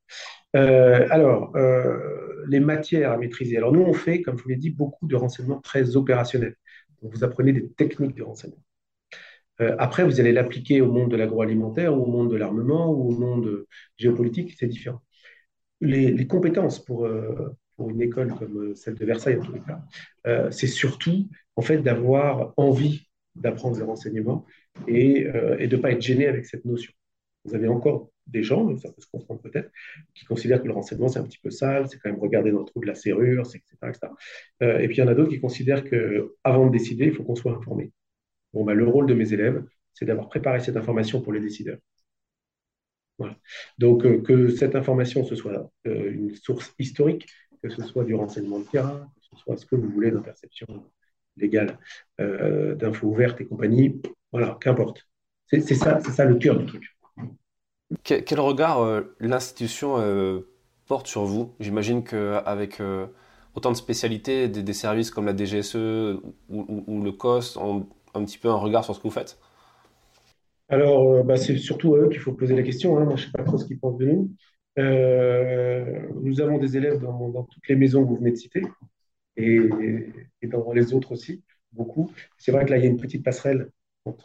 [0.56, 3.56] Euh, alors, euh, les matières à maîtriser.
[3.56, 6.56] Alors, nous, on fait, comme je vous l'ai dit, beaucoup de renseignements très opérationnels.
[7.02, 8.62] Vous apprenez des techniques de renseignement.
[9.60, 13.10] Euh, après, vous allez l'appliquer au monde de l'agroalimentaire ou au monde de l'armement ou
[13.10, 13.66] au monde
[13.98, 15.02] géopolitique, c'est différent.
[15.84, 19.80] Les, compétences pour, euh, pour une école comme celle de Versailles, en tous les cas,
[20.26, 24.44] euh, c'est surtout, en fait, d'avoir envie d'apprendre les renseignements
[24.86, 26.92] et, euh, et de ne pas être gêné avec cette notion.
[27.44, 29.70] Vous avez encore des gens, ça peut se comprendre peut-être,
[30.14, 32.60] qui considèrent que le renseignement, c'est un petit peu sale, c'est quand même regarder dans
[32.60, 34.12] le trou de la serrure, etc., etc.
[34.62, 37.22] Euh, et puis, il y en a d'autres qui considèrent qu'avant de décider, il faut
[37.22, 37.92] qu'on soit informé.
[38.52, 41.78] Bon, ben, le rôle de mes élèves, c'est d'avoir préparé cette information pour les décideurs.
[43.78, 47.26] Donc, euh, que cette information, ce soit euh, une source historique,
[47.62, 50.66] que ce soit du renseignement de terrain, que ce soit ce que vous voulez d'interception
[51.36, 51.78] légale,
[52.20, 54.00] euh, d'infos ouvertes et compagnie,
[54.32, 55.06] voilà, qu'importe.
[55.46, 56.96] C'est ça, ça le cœur du truc.
[58.02, 60.42] Quel, regard l'institution
[60.86, 61.54] porte sur vous?
[61.60, 62.80] J'imagine qu'avec
[63.54, 68.24] autant de spécialités, des, services comme la DGSE ou, ou- ou le COS ont un
[68.24, 69.38] petit peu un regard sur ce que vous faites?
[70.68, 72.96] Alors, euh, bah, c'est surtout à eux qu'il faut poser la question.
[72.98, 73.04] hein.
[73.04, 74.34] Moi, je ne sais pas trop ce qu'ils pensent de nous.
[74.78, 78.62] Euh, nous avons des élèves dans, toutes les maisons que vous venez de citer
[79.36, 79.68] et,
[80.44, 82.10] dans les autres aussi, beaucoup.
[82.38, 83.70] C'est vrai que là, il y a une petite passerelle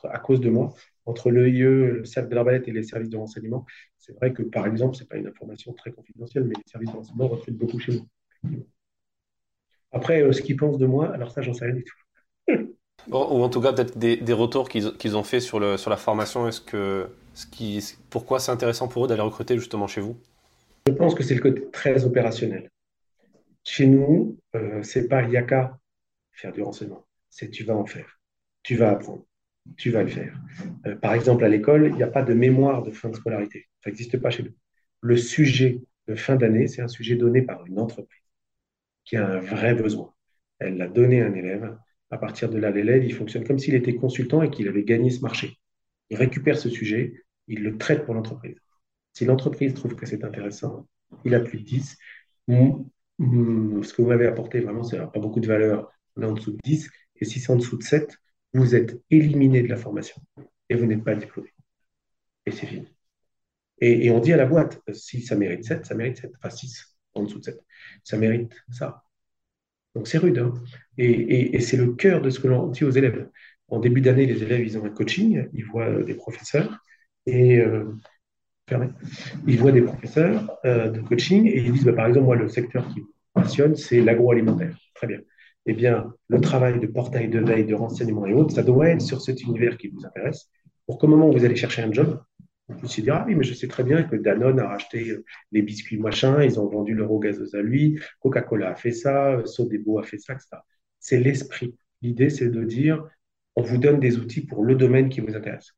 [0.04, 0.73] à cause de moi
[1.06, 3.65] entre l'EIE, le cercle de l'arbalète et les services de renseignement.
[3.97, 6.91] C'est vrai que, par exemple, ce n'est pas une information très confidentielle, mais les services
[6.91, 8.08] de renseignement recrutent beaucoup chez nous.
[9.91, 11.95] Après, euh, ce qu'ils pensent de moi, alors ça, j'en sais rien du tout.
[13.12, 16.48] Ou, en tout cas, peut-être des, retours qu'ils ont fait sur la formation.
[16.48, 17.10] Est-ce que,
[18.10, 20.17] pourquoi c'est intéressant pour eux d'aller recruter justement chez vous?
[20.88, 22.69] Je pense que c'est le côté très opérationnel.
[23.63, 25.78] Chez nous, euh, c'est pas il y a qu'à
[26.32, 27.06] faire du renseignement.
[27.30, 28.19] C'est tu vas en faire.
[28.63, 29.24] Tu vas apprendre.
[29.78, 30.36] Tu vas le faire.
[30.88, 33.67] Euh, par exemple, à l'école, il n'y a pas de mémoire de fin de scolarité.
[33.84, 34.54] Ça n'existe pas chez nous.
[35.02, 38.24] Le sujet de fin d'année, c'est un sujet donné par une entreprise
[39.06, 40.13] qui a un vrai besoin.
[40.60, 41.78] Elle l'a donné à un élève.
[42.12, 45.10] À partir de là, l'élève, il fonctionne comme s'il était consultant et qu'il avait gagné
[45.12, 45.60] ce marché.
[46.10, 48.58] Il récupère ce sujet, il le traite pour l'entreprise.
[49.13, 50.88] Si l'entreprise trouve que c'est intéressant,
[51.26, 51.98] il a plus de 10.
[52.48, 52.84] Mm,
[53.19, 55.91] mm, ce que vous m'avez apporté, vraiment, ça n'a pas beaucoup de valeur.
[56.15, 58.17] on est en dessous de 10, et si c'est en dessous de 7,
[58.54, 60.22] vous êtes éliminé de la formation
[60.69, 61.54] et vous n'êtes pas diplômé.
[62.45, 62.88] Et c'est fini.
[63.82, 66.98] Et, on dit à la boîte, si ça mérite 7, ça mérite 7, enfin 6,
[67.13, 67.60] en dessous de 7.
[68.04, 69.04] Ça mérite ça.
[69.99, 70.38] Donc c'est rude.
[70.39, 70.53] Hein.
[70.97, 73.27] et, c'est le cœur de ce que l'on dit aux élèves.
[73.67, 76.79] En début d'année, les élèves, ils ont un coaching, ils voient des professeurs
[77.25, 77.83] et euh,
[79.45, 82.47] ils voient des professeurs euh, de coaching et ils disent, bah, par exemple, moi, le
[82.47, 84.77] secteur qui me passionne, c'est l'agroalimentaire.
[84.95, 85.19] Très bien.
[85.65, 89.01] Eh bien, le travail de portail de veille, de renseignement et autres, ça doit être
[89.01, 90.49] sur cet univers qui vous intéresse
[90.85, 92.21] pour qu'au moment où vous allez chercher un job,
[92.69, 95.25] vous puissiez dire, ah oui, mais je sais très bien que Danone a racheté euh,
[95.51, 100.03] les biscuits machin, ils ont vendu l'euro-gazeuse à lui, Coca-Cola a fait ça, Sodebo a
[100.03, 100.58] fait ça, etc.
[100.99, 101.75] C'est l'esprit.
[102.01, 103.03] L'idée, c'est de dire,
[103.55, 105.73] on vous donne des outils pour le domaine qui vous intéresse.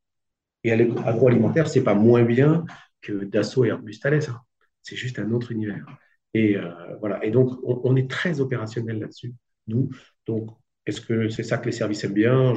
[0.64, 2.66] Et l'agroalimentaire, c'est pas moins bien
[3.02, 4.30] que Dassault et Airbus Thales.
[4.30, 4.42] Hein.
[4.82, 5.86] C'est juste un autre univers.
[6.34, 7.24] Et euh, voilà.
[7.26, 9.34] Et donc, on, est très opérationnel là-dessus,
[9.68, 9.90] nous.
[10.28, 10.50] Donc,
[10.86, 12.54] est-ce que c'est ça que les services aiment bien?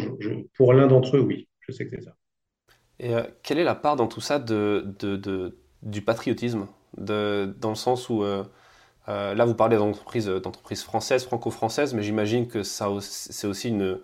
[0.55, 1.49] Pour l'un d'entre eux, oui.
[1.61, 2.17] Je sais que c'est ça.
[3.05, 6.67] Et euh, quelle est la part dans tout ça du patriotisme?
[6.97, 8.45] Dans le sens où, euh,
[9.07, 14.01] là, vous parlez d'entreprises françaises, franco-françaises, mais j'imagine que c'est aussi une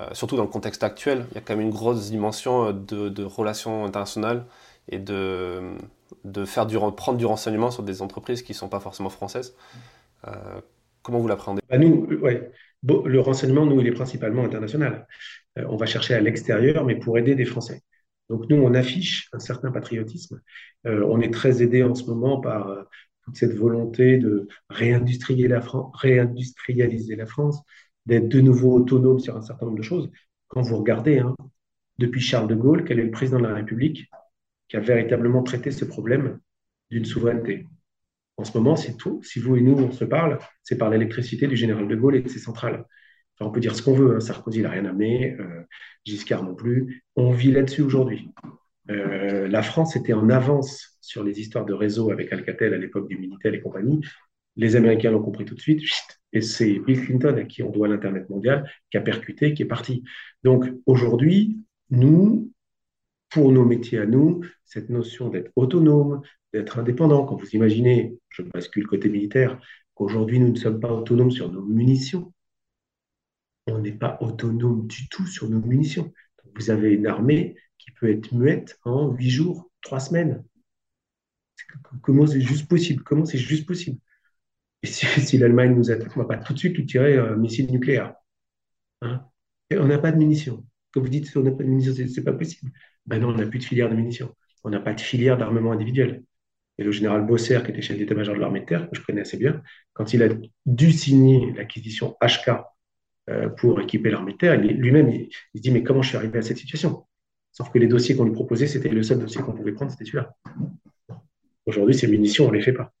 [0.00, 2.72] euh, surtout dans le contexte actuel, il y a quand même une grosse dimension euh,
[2.72, 4.44] de, relations internationales
[4.88, 5.60] et de,
[6.96, 9.56] prendre du renseignement sur des entreprises qui ne sont pas forcément françaises.
[10.28, 10.30] Euh,
[11.02, 11.62] comment vous l'appréhendez?
[11.68, 12.06] Bah nous.
[12.82, 15.06] Le renseignement, nous, il est principalement international.
[15.56, 17.82] on va chercher à l'extérieur, mais pour aider des Français.
[18.30, 20.40] Donc nous, on affiche un certain patriotisme.
[20.84, 22.86] on est très aidé en ce moment par
[23.24, 25.62] toute cette volonté de réindustrialiser la,
[25.94, 27.60] réindustrialiser la France,
[28.06, 30.10] d'être de nouveau autonome sur un certain nombre de choses.
[30.48, 31.36] Quand vous regardez, hein,
[31.98, 34.08] depuis Charles de Gaulle, quel est le président de la République
[34.68, 36.38] qui a véritablement traité ce problème
[36.90, 37.66] d'une souveraineté?
[38.36, 39.20] En ce moment, c'est tout.
[39.22, 42.22] Si vous et nous, on se parle, c'est par l'électricité du général de Gaulle et
[42.22, 42.86] de ses centrales.
[43.40, 44.16] On peut dire ce qu'on veut.
[44.16, 44.20] Hein.
[44.20, 45.62] Sarkozy n'a rien amené, euh,
[46.04, 47.02] Giscard non plus.
[47.16, 48.28] On vit là-dessus aujourd'hui.
[48.90, 53.08] Euh, la France était en avance sur les histoires de réseau avec Alcatel à l'époque
[53.08, 54.00] du Minitel et compagnie.
[54.56, 55.82] Les Américains l'ont compris tout de suite.
[56.32, 59.66] Et c'est Bill Clinton à qui on doit l'Internet mondial qui a percuté, qui est
[59.66, 60.04] parti.
[60.44, 61.58] Donc aujourd'hui,
[61.90, 62.52] nous,
[63.30, 66.22] pour nos métiers à nous, cette notion d'être autonome,
[66.52, 69.60] d'être indépendant, quand vous imaginez, je bascule côté militaire,
[69.94, 72.32] qu'aujourd'hui nous ne sommes pas autonomes sur nos munitions,
[73.70, 76.12] on n'est pas autonome du tout sur nos munitions.
[76.54, 80.44] vous avez une armée qui peut être muette en huit jours, trois semaines.
[82.02, 83.02] Comment c'est juste possible?
[83.02, 83.98] Comment c'est juste possible?
[84.82, 87.36] Et si, l'Allemagne nous attaque, on ne va pas tout de suite lui tirer un
[87.36, 88.14] missile nucléaire.
[89.02, 89.24] Hein.
[89.72, 90.64] On n'a pas de munitions.
[90.92, 92.72] Quand vous dites qu'on n'a pas de munitions, ce n'est pas possible.
[93.06, 94.34] Ben non, on n'a plus de filière de munitions.
[94.64, 96.24] On n'a pas de filière d'armement individuel.
[96.78, 99.20] Et le général Bosser, qui était chef d'état-major de l'armée de terre, que je connais
[99.20, 100.28] assez bien, quand il a
[100.66, 102.50] dû signer l'acquisition HK
[103.56, 105.10] pour équiper l'armée de terre, lui-même,
[105.54, 107.04] il, dit Mais comment je suis arrivé à cette situation?
[107.52, 110.04] Sauf que les dossiers qu'on lui proposait, c'était le seul dossier qu'on pouvait prendre, c'était
[110.04, 110.34] celui-là.
[111.66, 112.92] Aujourd'hui, ces munitions, on ne les fait pas.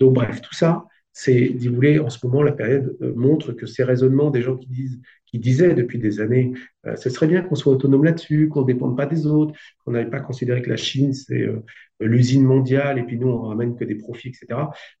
[0.00, 3.66] Donc, bref, tout ça, c'est, vous voulez, en ce moment, la période euh, montre que
[3.66, 5.00] ces raisonnements des gens qui,
[5.34, 6.52] disaient depuis des années,
[6.86, 9.52] euh, ce serait bien qu'on soit autonome là-dessus, qu'on ne dépende pas des autres,
[9.84, 11.64] qu'on n'avait pas considéré que la Chine, c'est euh,
[12.00, 14.46] l'usine mondiale, et puis nous, on ramène que des profits, etc.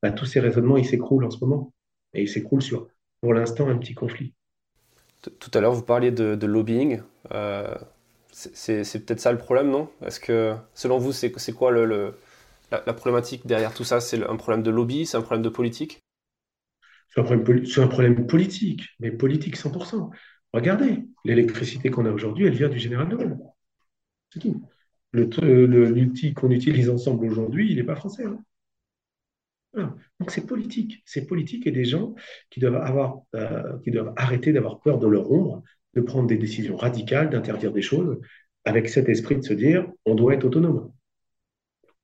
[0.02, 1.72] Bah, tous ces raisonnements, ils s'écroulent en ce moment.
[2.14, 2.88] Et ils s'écroulent sur,
[3.20, 4.34] pour l'instant, un petit conflit.
[5.22, 7.00] Tout à l'heure, vous parliez de, lobbying.
[8.32, 9.90] c'est peut-être ça le problème, non?
[10.04, 12.14] Est-ce que, selon vous, c'est quoi le,
[12.70, 14.00] la, problématique derrière tout ça?
[14.00, 15.06] C'est un problème de lobby?
[15.06, 16.00] C'est un problème de politique?
[17.08, 20.10] C'est un, problème, politique, mais politique 100%.
[20.52, 23.38] Regardez, l'électricité qu'on a aujourd'hui, elle vient du général de Gaulle.
[24.32, 24.62] C'est tout.
[25.12, 28.24] L'outil qu'on utilise ensemble aujourd'hui, il n'est pas français.
[28.24, 28.38] Hein.
[29.74, 31.02] Donc c'est politique.
[31.04, 32.14] C'est politique et des gens
[32.50, 35.62] qui doivent, avoir, euh, qui doivent arrêter d'avoir peur de leur ombre,
[35.94, 38.18] de prendre des décisions radicales, d'interdire des choses,
[38.64, 40.92] avec cet esprit de se dire on doit être autonome.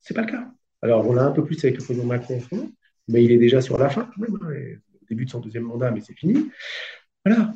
[0.00, 0.50] Ce n'est pas le cas.
[0.82, 2.40] Alors on l'a un peu plus avec le président Macron
[3.08, 4.10] mais il est déjà sur la fin.
[4.20, 4.26] Hein,
[5.08, 6.50] début de son deuxième mandat, mais c'est fini.
[7.24, 7.52] Voilà.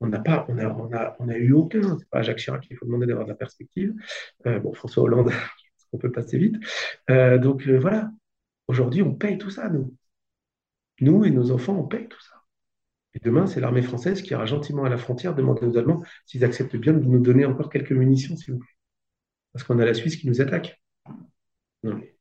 [0.00, 1.98] On n'a pas, on a, on a, on a eu aucun.
[1.98, 3.94] C'est pas à Jacques Chirac qu'il faut demander d'avoir de la perspective.
[4.46, 5.30] Euh, bon, François Hollande,
[5.92, 6.56] on peut passer vite.
[7.10, 8.10] Euh, donc voilà.
[8.70, 9.96] Aujourd'hui, on paye tout ça, nous.
[11.00, 12.44] Nous et nos enfants, on paye tout ça.
[13.14, 16.44] Et demain, c'est l'armée française qui ira gentiment à la frontière demander aux Allemands s'ils
[16.44, 18.76] acceptent bien de nous donner encore quelques munitions, s'il vous plaît.
[19.52, 20.80] Parce qu'on a la Suisse qui nous attaque.
[21.82, 22.16] Non, mais.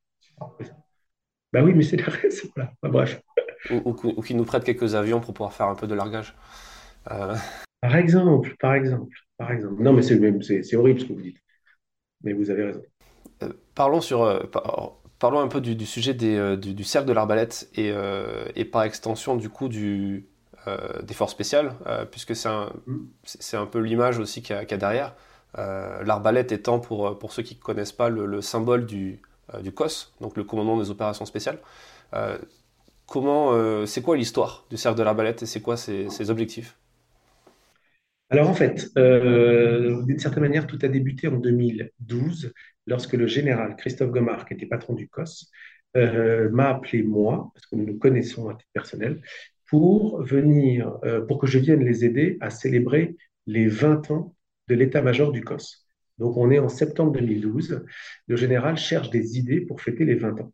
[1.54, 2.50] Bah oui, mais c'est la raison.
[2.56, 2.74] Voilà.
[2.82, 3.22] bref
[3.70, 6.34] ou, ou, qui nous prêtent quelques avions pour pouvoir faire un peu de largage.
[7.12, 7.36] Euh,
[7.80, 9.84] par exemple, par exemple, par exemple.
[9.84, 11.44] Non, mais c'est horrible ce que vous dites.
[12.24, 12.82] Mais vous avez raison.
[13.44, 14.44] Euh, parlons, sur, euh,
[15.20, 17.94] parlons un peu du, sujet des, du, cercle de l'arbalète et,
[18.56, 20.28] et, par extension du coup du,
[21.04, 21.74] des forces spéciales,
[22.12, 23.08] puisque c'est un, mm.
[23.54, 25.16] un, peu l'image aussi qu'il y, a derrière.
[25.56, 29.22] L'arbalète étant, pour, pour ceux qui ne connaissent pas, le, symbole du,
[29.62, 31.60] du COS, donc le commandement des opérations spéciales.
[33.06, 36.78] comment, c'est quoi l'histoire du cercle de l'arbalète et c'est quoi ses objectifs?
[38.30, 42.54] Alors en fait, euh, d'une certaine manière, tout a débuté en 2012
[42.86, 45.50] lorsque le général Christophe Gomard, qui était patron du COS,
[45.98, 49.22] euh, m'a appelé moi, parce que nous nous connaissons à titre personnel,
[49.68, 53.16] pour venir, euh, pour que je vienne les aider à célébrer
[53.48, 54.36] les 20 ans
[54.68, 55.88] de l'état-major du COS.
[56.20, 57.84] Donc on est en septembre 2012.
[58.28, 60.54] Le général cherche des idées pour fêter les 20 ans.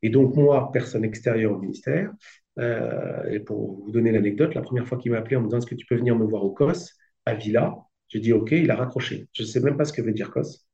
[0.00, 2.12] Et donc moi, personne extérieure au ministère,
[2.58, 5.66] et pour vous donner l'anecdote, la première fois qu'il m'a appelé en me disant est-ce
[5.66, 6.92] que tu peux venir me voir au COS,
[7.26, 7.76] à Villa.
[8.08, 9.28] J'ai dit OK, il a raccroché.
[9.32, 10.66] Je ne sais même pas ce que veut dire COS.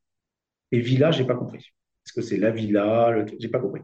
[0.73, 1.73] Et Villa, j'ai pas compris.
[2.09, 3.27] Est-ce que c'est la villa le...
[3.39, 3.83] J'ai pas compris.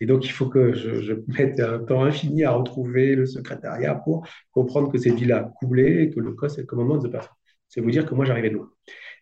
[0.00, 4.26] Et donc, il faut que je, mette un temps infini à retrouver le secrétariat pour
[4.52, 7.34] comprendre que c'est Villa coublé et que le COS est le commandement de personne.
[7.68, 8.70] C'est vous dire que moi, j'arrivais loin.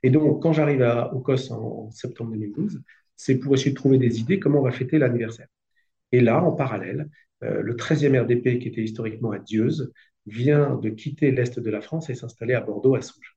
[0.05, 2.83] Et donc, quand j'arrive au COS en, septembre 2012,
[3.17, 5.49] c'est pour essayer de trouver des idées comment on va fêter l'anniversaire.
[6.13, 7.09] Et là, en parallèle,
[7.43, 9.93] euh, le 13e RDP, qui était historiquement à Dieuze,
[10.27, 13.37] vient de quitter l'Est de la France et s'installer à Bordeaux, à Souges.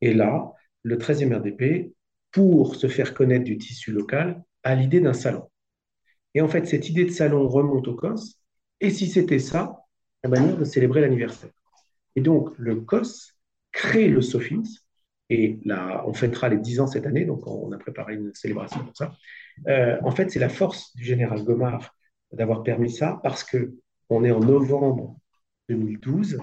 [0.00, 1.94] Et là, le 13e RDP,
[2.30, 5.48] pour se faire connaître du tissu local, a l'idée d'un salon.
[6.34, 8.40] Et en fait, cette idée de salon remonte au COS.
[8.80, 9.84] Et si c'était ça,
[10.22, 11.50] la manière de célébrer l'anniversaire.
[12.16, 13.34] Et donc, le COS
[13.72, 14.62] crée le Sofins.
[15.30, 18.84] Et là, on fêtera les 10 ans cette année, donc on a préparé une célébration
[18.84, 19.12] pour ça.
[19.68, 21.96] Euh, en fait, c'est la force du général Gomard
[22.32, 23.74] d'avoir permis ça parce que
[24.10, 25.16] on est en novembre
[25.68, 26.38] 2012,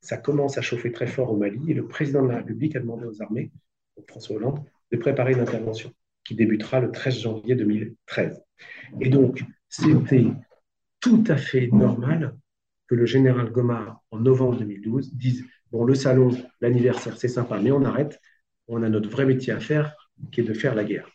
[0.00, 2.80] ça commence à chauffer très fort au Mali et le président de la République a
[2.80, 3.52] demandé aux armées,
[4.08, 5.92] François Hollande, de préparer une intervention
[6.24, 8.42] qui débutera le 13 janvier 2013.
[9.00, 10.26] Et donc, c'était
[11.00, 12.36] tout à fait normal
[12.88, 16.30] que le général Gomard, en novembre 2012, dise Bon, le salon,
[16.60, 18.20] l'anniversaire, c'est sympa, mais on arrête.
[18.68, 19.96] On a notre vrai métier à faire,
[20.30, 21.08] qui est de faire la guerre.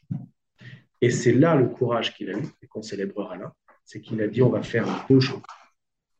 [1.01, 3.53] Et c'est là le courage qu'il a eu, et qu'on célébrera là,
[3.85, 5.41] c'est qu'il a dit on va faire deux choses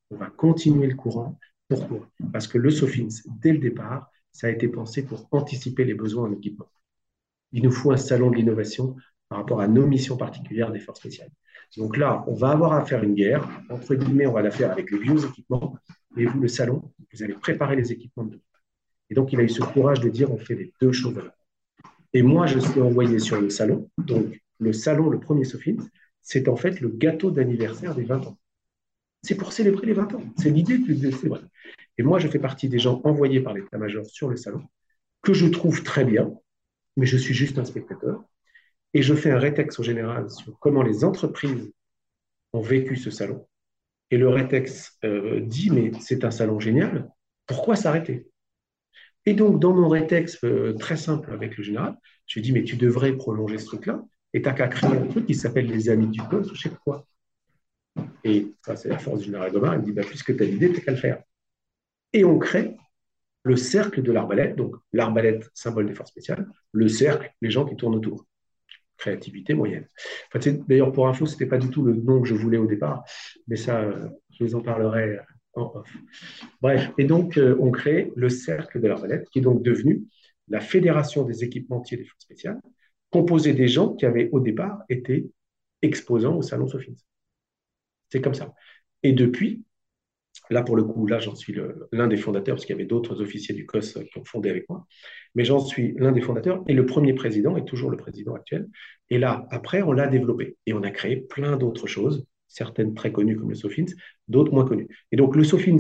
[0.10, 1.38] on va continuer le courant.
[1.68, 2.10] Pourquoi?
[2.32, 6.30] Parce que le SOFINS, dès le départ, ça a été pensé pour anticiper les besoins
[6.30, 6.70] en équipement.
[7.52, 8.96] Il nous faut un salon de l'innovation
[9.30, 11.32] par rapport à nos missions particulières des forces spéciales.
[11.76, 13.48] Donc là, on va avoir à faire une guerre.
[13.70, 15.76] Entre guillemets, on va la faire avec les vieux équipements.
[16.16, 18.40] Et vous, le salon, vous allez préparer les équipements de
[19.10, 21.20] Et donc, il a eu ce courage de dire on fait les deux choses.
[22.14, 23.90] Et moi, je suis envoyé sur le salon.
[23.98, 25.84] Donc, le salon, le premier SOFINS,
[26.22, 28.38] c'est en fait le gâteau d'anniversaire des 20 ans
[29.22, 30.24] c'est pour célébrer les 20 ans.
[30.38, 31.42] C'est l'idée de célébrer.
[31.98, 34.64] Et moi, je fais partie des gens envoyés par l'état-major sur le salon,
[35.22, 36.32] que je trouve très bien,
[36.96, 38.24] mais je suis juste un spectateur.
[38.94, 41.72] Et je fais un rétex au général sur comment les entreprises
[42.54, 43.48] ont vécu ce salon.
[44.10, 47.10] Et le rétex euh, dit, mais c'est un salon génial,
[47.46, 48.30] pourquoi s'arrêter?
[49.26, 52.64] Et donc, dans mon rétex euh, très simple avec le général, je lui dis, mais
[52.64, 54.02] tu devrais prolonger ce truc-là,
[54.34, 56.72] et tu n'as qu'à créer un truc qui s'appelle les Amis du poste, je sais
[56.84, 57.06] quoi.
[58.24, 59.76] Et ça, c'est la force du général Gomard.
[59.76, 61.22] Il me dit bah, puisque tu as l'idée, tu qu'à le faire.
[62.14, 62.76] Et on crée
[63.44, 67.76] le cercle de l'arbalète, donc l'arbalète, symbole des forces spéciales, le cercle, les gens qui
[67.76, 68.26] tournent autour.
[68.98, 69.88] Créativité moyenne.
[70.68, 73.04] D'ailleurs, pour info, ce n'était pas du tout le nom que je voulais au départ,
[73.48, 73.90] mais ça,
[74.32, 75.20] je vous en parlerai
[75.54, 75.94] en off.
[76.62, 80.04] Bref, et donc, euh, on crée le cercle de l'arbalète, qui est donc devenu
[80.50, 82.60] la fédération des équipementiers des forces spéciales,
[83.10, 85.30] composée des gens qui avaient au départ été
[85.82, 86.98] exposants au Salon Sophie.
[88.10, 88.54] C'est comme ça.
[89.04, 89.64] Et depuis,
[90.50, 91.56] là pour le coup, là j'en suis
[91.92, 94.68] l'un des fondateurs, parce qu'il y avait d'autres officiers du COS qui ont fondé avec
[94.70, 94.86] moi,
[95.36, 98.70] mais j'en suis l'un des fondateurs et le premier président est toujours le président actuel.
[99.10, 103.12] Et là, après, on l'a développé et on a créé plein d'autres choses, certaines très
[103.12, 103.86] connues comme le Sofins,
[104.28, 104.88] d'autres moins connues.
[105.12, 105.78] Et donc le Sofins,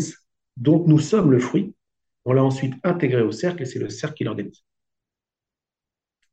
[0.58, 1.74] dont nous sommes le fruit,
[2.26, 4.64] on l'a ensuite intégré au cercle et c'est le cercle qui l'organise.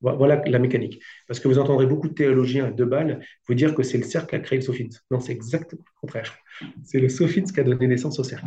[0.01, 1.03] Voilà la mécanique.
[1.27, 4.05] Parce que vous entendrez beaucoup de théologiens à deux balles vous dire que c'est le
[4.05, 4.89] cercle qui a créé le Sophins.
[5.11, 6.35] Non, c'est exactement le contraire.
[6.83, 8.47] C'est le Sophins qui a donné naissance au cercle.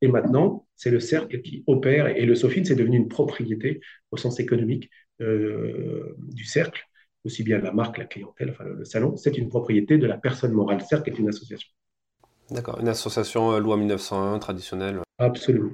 [0.00, 2.08] Et maintenant, c'est le cercle qui opère.
[2.08, 4.90] Et le Sophins est devenu une propriété au sens économique
[5.20, 6.82] euh, du cercle,
[7.24, 9.16] aussi bien la marque, la clientèle, enfin le, salon.
[9.16, 10.78] C'est une propriété de la personne morale.
[10.78, 11.68] Le cercle est une association.
[12.50, 15.00] D'accord, une association euh, loi 1901 traditionnelle.
[15.18, 15.70] Absolument,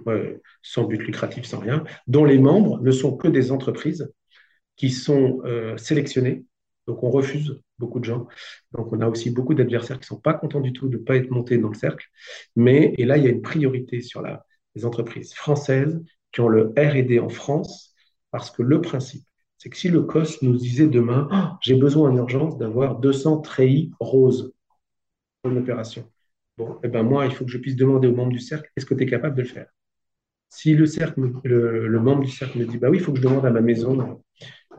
[0.62, 4.12] sans but lucratif, sans rien, dont les membres ne sont que des entreprises
[4.80, 6.46] qui sont euh, sélectionnés.
[6.86, 8.26] Donc, on refuse beaucoup de gens.
[8.72, 11.02] Donc, on a aussi beaucoup d'adversaires qui ne sont pas contents du tout de ne
[11.02, 12.06] pas être montés dans le cercle.
[12.56, 14.22] Mais, et là, il y a une priorité sur
[14.74, 17.94] les entreprises françaises qui ont le RD en France,
[18.30, 19.24] parce que le principe,
[19.58, 23.42] c'est que si le COS nous disait demain, oh, j'ai besoin en urgence d'avoir 200
[23.42, 24.54] treillis roses
[25.42, 26.10] pour une opération,
[26.56, 28.86] Bon, eh ben moi, il faut que je puisse demander aux membres du cercle, est-ce
[28.86, 29.66] que tu es capable de le faire?
[30.50, 33.50] Si le, membre du cercle me dit, bah oui, il faut que je demande à
[33.50, 34.20] ma maison,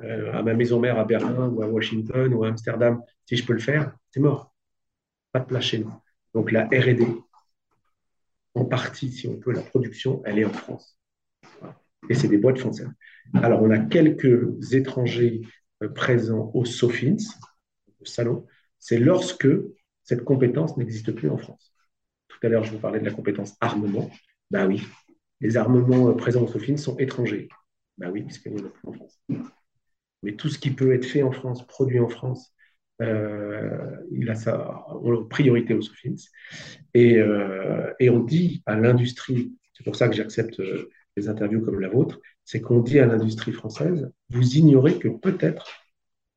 [0.04, 3.46] euh, à ma maison mère à Berlin ou à Washington ou à Amsterdam, si je
[3.46, 4.54] peux le faire, c'est mort.
[5.32, 5.92] Pas de place chez nous.
[6.34, 7.08] Donc la R&D,
[8.54, 11.00] en partie, si on peut, la production, elle est en France.
[12.10, 12.92] Et c'est des boîtes françaises.
[13.34, 15.42] Alors, on a quelques étrangers
[15.84, 17.16] euh, présents au Sofins,
[18.02, 18.46] au salon.
[18.78, 19.48] C'est lorsque
[20.04, 21.74] cette compétence n'existe plus en France.
[22.28, 24.10] Tout à l'heure, je vous parlais de la compétence armement.
[24.50, 24.84] Ben oui,
[25.42, 27.50] les armements euh, présents au Sofins sont étrangers.
[27.98, 29.22] Ben oui, puisqu'ils n'y en a plus en France.
[30.24, 32.54] Mais tout ce qui peut être fait en France, produit en France,
[33.02, 34.86] euh, il a sa
[35.30, 36.16] priorité aux Sofins.
[36.94, 41.62] Et, euh, et on dit à l'industrie, c'est pour ça que j'accepte euh, des interviews
[41.62, 45.68] comme la vôtre, c'est qu'on dit à l'industrie française, vous ignorez que peut-être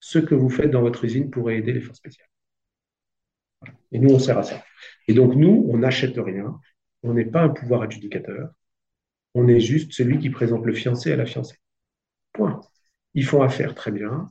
[0.01, 2.29] ce que vous faites dans votre usine pourrait aider les forces spéciales.
[3.93, 4.62] Et nous, on sert à ça.
[5.09, 6.59] Et donc, nous, on n'achète rien,
[7.03, 8.51] on n'est pas un pouvoir adjudicateur,
[9.35, 11.57] on est juste celui qui présente le fiancé à la fiancée.
[12.33, 12.61] Point.
[13.14, 14.31] Ils font affaire très bien,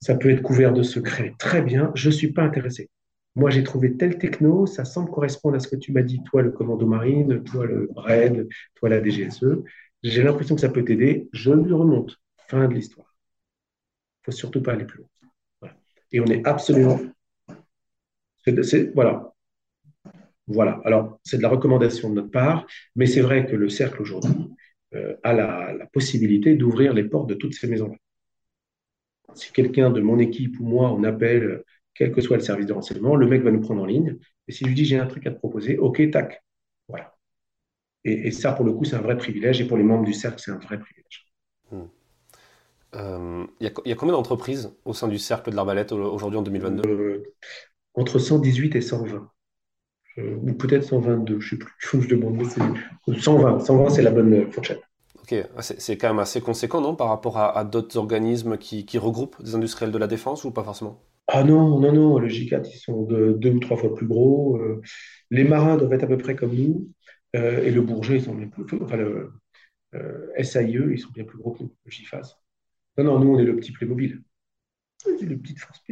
[0.00, 1.34] ça peut être couvert de secrets.
[1.38, 2.90] Très bien, je ne suis pas intéressé.
[3.36, 6.42] Moi, j'ai trouvé tel techno, ça semble correspondre à ce que tu m'as dit, toi,
[6.42, 9.62] le commando marine, toi, le RAID, toi, la DGSE.
[10.02, 11.28] J'ai l'impression que ça peut t'aider.
[11.32, 12.20] Je lui remonte.
[12.48, 13.14] Fin de l'histoire.
[14.26, 15.70] Il ne faut surtout pas aller plus loin.
[16.12, 17.00] Et on est absolument.
[18.94, 19.33] voilà.
[20.46, 20.80] Voilà.
[20.84, 24.50] Alors, c'est de la recommandation de notre part, mais c'est vrai que le cercle aujourd'hui
[24.94, 27.96] euh, a la possibilité d'ouvrir les portes de toutes ces maisons-là
[29.34, 32.72] si quelqu'un de mon équipe ou moi, on appelle, quel que soit le service de
[32.72, 34.18] renseignement, le mec va nous prendre en ligne.
[34.48, 36.42] Et si je lui dis j'ai un truc à te proposer, ok, tac.
[36.88, 37.14] Voilà.
[38.04, 39.60] Et, ça, pour le coup, c'est un vrai privilège.
[39.62, 41.26] Et pour les membres du cercle, c'est un vrai privilège.
[41.70, 41.84] Hmm.
[42.96, 46.88] Euh, il y, a combien d'entreprises au sein du cercle de l'arbalète aujourd'hui en 2022
[46.88, 47.32] euh,
[47.94, 49.30] Entre 118 et 120.
[50.18, 51.72] Ou peut-être 122, je ne sais plus.
[51.82, 52.42] Il faut que je demande.
[53.06, 54.80] 120, 120 c'est la bonne fourchette.
[55.24, 59.54] Ok, c'est quand même assez conséquent, non, par rapport à, d'autres organismes qui, regroupent des
[59.54, 61.00] industriels de la défense ou pas forcément?
[61.28, 64.58] Ah non, non, non, le J4, ils sont de, deux ou trois fois plus gros.
[64.58, 64.82] Euh,
[65.30, 66.90] les marins doivent être à peu près comme nous.
[67.36, 68.64] Euh, et le Bourget, ils sont bien plus.
[68.82, 69.32] Enfin, le
[69.94, 72.38] euh, SAIE, ils sont bien plus gros que nous, le GIFAS.
[72.98, 74.22] Non, non, nous, on est le petit Playmobil.
[74.98, 75.82] C'est le petit force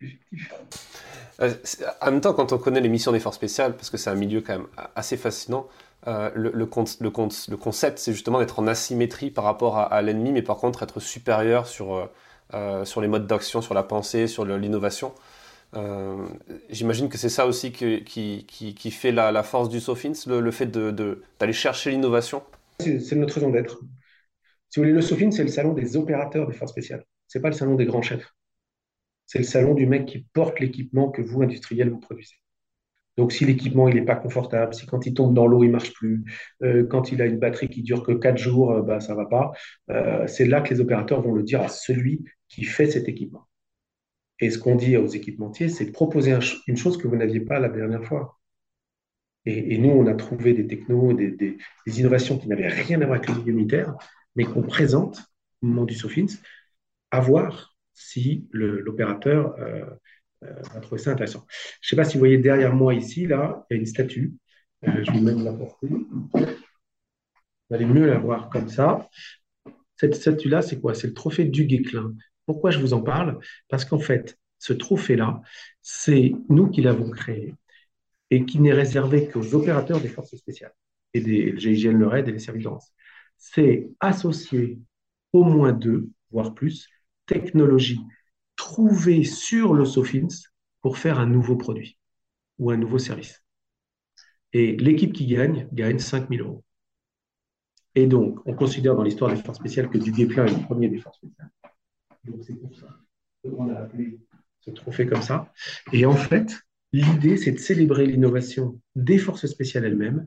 [0.00, 1.56] spéciale.
[2.00, 4.14] en même temps, quand on connaît les missions des forces spéciales, parce que c'est un
[4.14, 5.68] milieu quand même assez fascinant,
[6.06, 10.82] euh, le, concept, c'est justement d'être en asymétrie par rapport à, l'ennemi, mais par contre
[10.82, 12.06] être supérieur sur, euh,
[12.54, 15.12] euh, sur les modes d'action, sur la pensée, sur l'innovation.
[16.70, 21.90] J'imagine que c'est ça aussi qui, fait la, force du Sofins, le, fait d'aller chercher
[21.90, 22.42] l'innovation.
[22.80, 23.80] C'est notre raison d'être.
[24.70, 27.04] Si vous voulez, le Sofins, c'est le salon des opérateurs des forces spéciales.
[27.26, 28.32] C'est pas le salon des grands chefs.
[29.28, 32.36] C'est le salon du mec qui porte l'équipement que vous, industriels, vous produisez.
[33.18, 35.92] Donc, si l'équipement n'est pas confortable, si quand il tombe dans l'eau, il ne marche
[35.92, 36.24] plus,
[36.62, 39.18] euh, quand il a une batterie qui dure que 4 jours, euh, bah, ça ne
[39.18, 39.52] va pas,
[39.90, 43.46] euh, c'est là que les opérateurs vont le dire à celui qui fait cet équipement.
[44.40, 46.32] Et ce qu'on dit aux équipementiers, c'est de proposer
[46.66, 48.38] une chose que vous n'aviez pas la dernière fois.
[49.44, 53.28] Et, nous, on a trouvé des technos, des, innovations qui n'avaient rien à voir avec
[53.46, 53.94] le militaire,
[54.36, 55.22] mais qu'on présente
[55.62, 56.38] au moment du SOFINS,
[57.10, 59.84] à voir si l'opérateur euh,
[60.42, 61.44] on a trouvé ça intéressant.
[61.80, 63.86] Je ne sais pas si vous voyez derrière moi ici, là, il y a une
[63.86, 64.34] statue.
[64.86, 65.88] Euh, je vais même la porter.
[65.88, 69.08] Vous allez mieux la voir comme ça.
[69.96, 70.94] Cette statue-là, c'est quoi?
[70.94, 72.14] C'est le trophée du Guéclin.
[72.46, 73.38] Pourquoi je vous en parle?
[73.68, 75.40] Parce qu'en fait, ce trophée-là,
[75.82, 77.54] c'est nous qui l'avons créé
[78.30, 80.74] et qui n'est réservé qu'aux opérateurs des forces spéciales
[81.14, 82.70] et des GIGN, le RAID et les services de
[83.38, 84.78] C'est associer
[85.32, 86.88] au moins deux, voire plus,
[87.28, 88.00] technologies
[88.56, 90.26] trouver sur le Sofins
[90.82, 91.96] pour faire un nouveau produit
[92.58, 93.42] ou un nouveau service.
[94.52, 96.64] Et l'équipe qui gagne, gagne 5000 euros.
[97.94, 100.88] Et donc, on considère dans l'histoire des forces spéciales que du Guéplin est le premier
[100.88, 101.50] des forces spéciales.
[102.24, 102.88] Donc, c'est pour ça
[103.42, 104.18] qu'on a appelé
[104.60, 105.52] ce trophée comme ça.
[105.92, 106.58] Et en fait,
[106.92, 110.26] l'idée, c'est de célébrer l'innovation des forces spéciales elles-mêmes.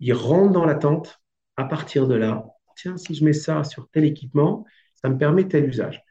[0.00, 1.20] Ils rentrent dans l'attente.
[1.56, 2.46] À partir de là,
[2.76, 4.64] tiens, si je mets ça sur tel équipement,
[4.94, 6.04] ça me permet tel usage.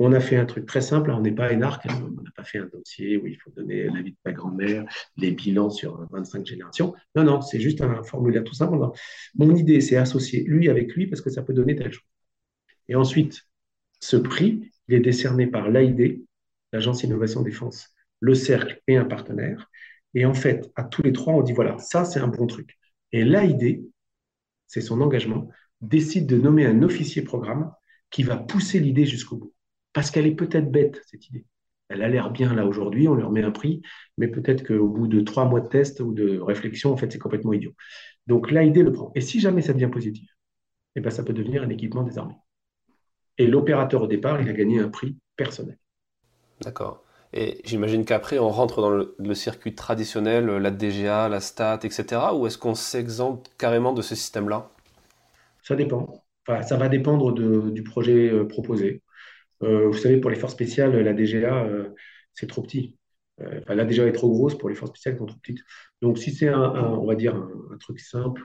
[0.00, 2.12] On a fait un truc très simple, on n'est pas énarque, hein.
[2.18, 4.84] on n'a pas fait un dossier où il faut donner l'avis de ta grand-mère,
[5.16, 6.94] les bilans sur 25 générations.
[7.16, 8.76] Non, non, c'est juste un formulaire tout simple.
[9.34, 12.06] Mon idée, c'est associer lui avec lui parce que ça peut donner telle chose.
[12.88, 13.42] Et ensuite,
[14.00, 16.22] ce prix, il est décerné par l'AID,
[16.72, 17.88] l'Agence Innovation Défense,
[18.20, 19.68] le Cercle et un partenaire.
[20.14, 22.78] Et en fait, à tous les trois, on dit voilà, ça, c'est un bon truc.
[23.10, 23.82] Et l'AID,
[24.68, 27.72] c'est son engagement, décide de nommer un officier programme
[28.10, 29.54] qui va pousser l'idée jusqu'au bout
[29.98, 31.44] parce qu'elle est peut-être bête, cette idée.
[31.88, 33.82] elle a l'air bien là aujourd'hui, on leur met un prix,
[34.16, 37.18] mais peut-être qu'au bout de trois mois de test ou de réflexion, en fait, c'est
[37.18, 37.72] complètement idiot.
[38.28, 39.10] Donc l'AID le prend.
[39.16, 40.30] Et si jamais ça devient positif,
[40.94, 42.36] eh ben, ça peut devenir un équipement des armées.
[43.38, 45.76] Et l'opérateur, au départ, il a gagné un prix personnel.
[46.60, 47.02] D'accord.
[47.32, 52.20] Et j'imagine qu'après, on rentre dans le, circuit traditionnel, la DGA, la STAT, etc.
[52.34, 54.70] Ou est-ce qu'on s'exempte carrément de ce système-là?
[55.64, 56.22] Ça dépend.
[56.46, 59.02] Enfin, ça va dépendre du projet euh, proposé.
[59.62, 61.90] Euh, vous savez, pour les forces spéciales, la DGA, euh,
[62.32, 62.96] c'est trop petit.
[63.38, 65.62] la DGA est trop grosse pour les forces spéciales qui sont trop petites.
[66.02, 68.42] Donc, si c'est un, on va dire, un, truc simple,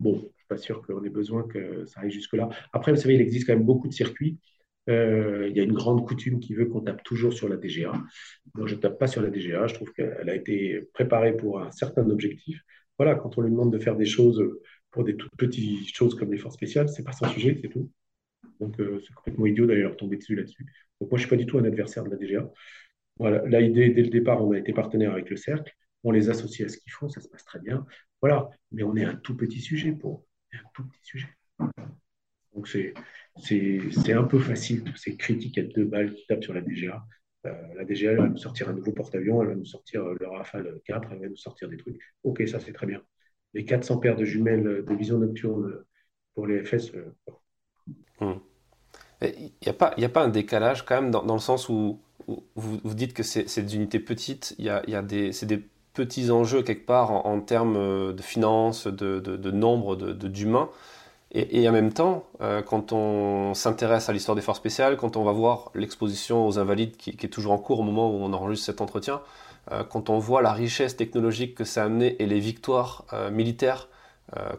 [0.00, 2.48] bon, je ne suis pas sûr qu'on ait besoin que ça aille jusque-là.
[2.72, 4.38] Après, vous savez, il existe quand même beaucoup de circuits
[4.88, 7.92] euh, il y a une grande coutume qui veut qu'on tape toujours sur la DGA.
[8.54, 9.66] Moi, je ne tape pas sur la DGA.
[9.66, 12.60] Je trouve qu'elle a été préparée pour un certain objectif.
[12.98, 14.42] Voilà, quand on lui demande de faire des choses
[14.90, 17.90] pour des toutes petites choses comme les forces spéciales, c'est pas son sujet, c'est tout.
[18.60, 20.64] Donc, euh, c'est complètement idiot d'aller leur tomber dessus là-dessus.
[21.00, 22.50] Donc, moi, je ne suis pas du tout un adversaire de la DGA.
[23.18, 25.72] Voilà, l'idée, dès le départ, on a été partenaire avec le cercle.
[26.04, 27.86] On les associe à ce qu'ils font, ça se passe très bien.
[28.20, 31.28] Voilà, mais on est un tout petit sujet pour un tout petit sujet.
[32.54, 36.60] Donc, c'est un peu facile, tous ces critiques à deux balles qui tapent sur la
[36.62, 37.04] DGA.
[37.46, 40.16] Euh, la DGA, elle va nous sortir un nouveau porte-avions, elle va nous sortir euh,
[40.18, 42.00] le Rafale 4, elle va nous sortir des trucs.
[42.22, 43.02] Ok, ça c'est très bien.
[43.54, 45.84] Les 400 paires de jumelles de vision nocturne
[46.34, 46.92] pour les FS.
[48.20, 53.22] Il n'y a, pas, un décalage quand même dans, le sens où, vous, dites que
[53.22, 55.62] c'est des unités petites, c'est des
[55.94, 60.68] petits enjeux quelque part en, termes de finances, de, nombre d'humains.
[61.32, 65.24] Et, en même temps, euh, quand on s'intéresse à l'histoire des forces spéciales, quand on
[65.24, 68.66] va voir l'exposition aux invalides qui, est toujours en cours au moment où on enregistre
[68.66, 69.20] cet entretien,
[69.72, 73.30] euh, quand on voit la richesse technologique que ça a amené et les victoires euh,
[73.30, 73.88] militaires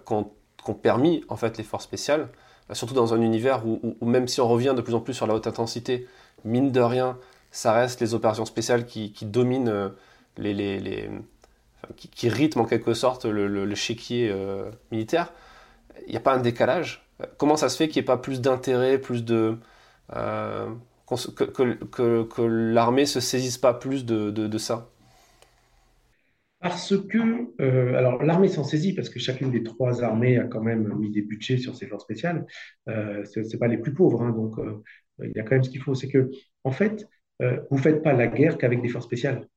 [0.05, 0.31] qu'ont
[0.81, 2.29] permis en fait les forces spéciales,
[2.73, 5.33] surtout dans un univers où, même si on revient de plus en plus sur la
[5.33, 6.07] haute intensité,
[6.43, 7.17] mine de rien,
[7.51, 9.91] ça reste les opérations spéciales qui, dominent
[10.37, 11.09] les,
[11.95, 14.33] qui, rythment en quelque sorte le, le, chéquier
[14.91, 15.31] militaire
[16.05, 17.07] il n'y a pas un décalage
[17.37, 19.57] Comment ça se fait qu'il n'y ait pas plus d'intérêt, plus de.
[20.15, 20.69] Euh,
[21.07, 24.87] que, que, l'armée ne se saisisse pas plus de, ça?
[26.59, 27.17] Parce que.
[27.61, 31.11] Euh, alors, l'armée s'en saisit parce que chacune des trois armées a quand même mis
[31.11, 32.45] des budgets sur ses forces spéciales.
[32.89, 34.55] Euh, ce n'est pas les plus pauvres, hein, donc
[35.23, 35.95] il y a quand même ce qu'il faut.
[35.95, 36.29] C'est que,
[36.63, 37.07] en fait,
[37.39, 39.47] vous ne faites pas la guerre qu'avec des forces spéciales.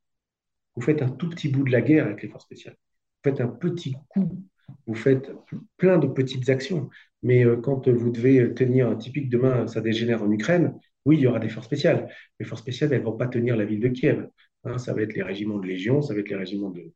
[0.75, 2.75] Vous faites un tout petit bout de la guerre avec les forces spéciales.
[3.23, 4.43] Vous faites un petit coup
[4.87, 5.31] vous faites
[5.77, 6.89] plein de petites actions.
[7.23, 11.27] Mais euh, quand vous devez tenir typique demain, ça dégénère en Ukraine, oui, il y
[11.27, 12.09] aura des forces spéciales.
[12.39, 14.27] Les forces spéciales, elles ne vont pas tenir la ville de Kiev.
[14.63, 14.77] Hein.
[14.77, 16.91] ça va être les régiments de Légion, ça va être les régiments de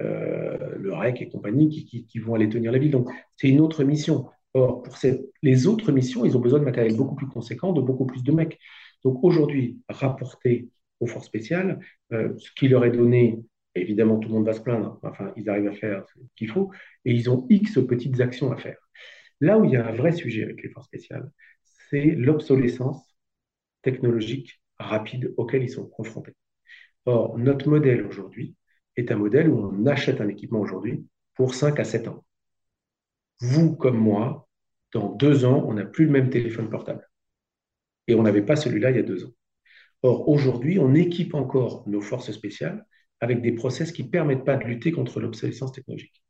[0.00, 2.90] euh, le REC et compagnie qui, vont aller tenir la ville.
[2.90, 4.26] Donc, c'est une autre mission.
[4.54, 4.96] Or, pour
[5.42, 8.32] les autres missions, ils ont besoin de matériel beaucoup plus conséquent, de beaucoup plus de
[8.32, 8.58] mecs.
[9.04, 10.68] Donc, aujourd'hui, rapporter
[10.98, 11.78] aux forces spéciales,
[12.12, 13.40] euh, ce qui leur est donné
[13.74, 14.98] Évidemment, tout le monde va se plaindre.
[15.02, 16.70] Enfin, ils arrivent à faire ce qu'il faut
[17.04, 18.78] et ils ont X petites actions à faire.
[19.40, 21.30] Là où il y a un vrai sujet avec les forces spéciales,
[21.88, 23.16] c'est l'obsolescence
[23.82, 26.34] technologique rapide auquel ils sont confrontés.
[27.06, 28.54] Or, notre modèle aujourd'hui
[28.96, 32.24] est un modèle où on achète un équipement aujourd'hui pour 5 à 7 ans.
[33.40, 34.48] Vous comme moi,
[34.92, 37.08] dans deux ans, on n'a plus le même téléphone portable.
[38.06, 39.32] Et on n'avait pas celui-là il y a deux ans.
[40.02, 42.84] Or, aujourd'hui, on équipe encore nos forces spéciales
[43.20, 46.22] avec des process qui ne permettent pas de lutter contre l'obsolescence technologique.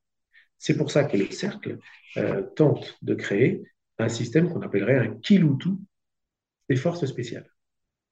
[0.59, 1.79] C'est pour ça que le cercle
[2.17, 3.63] euh, tente de créer
[3.99, 5.81] un système qu'on appellerait un kiloutou
[6.69, 7.49] des forces spéciales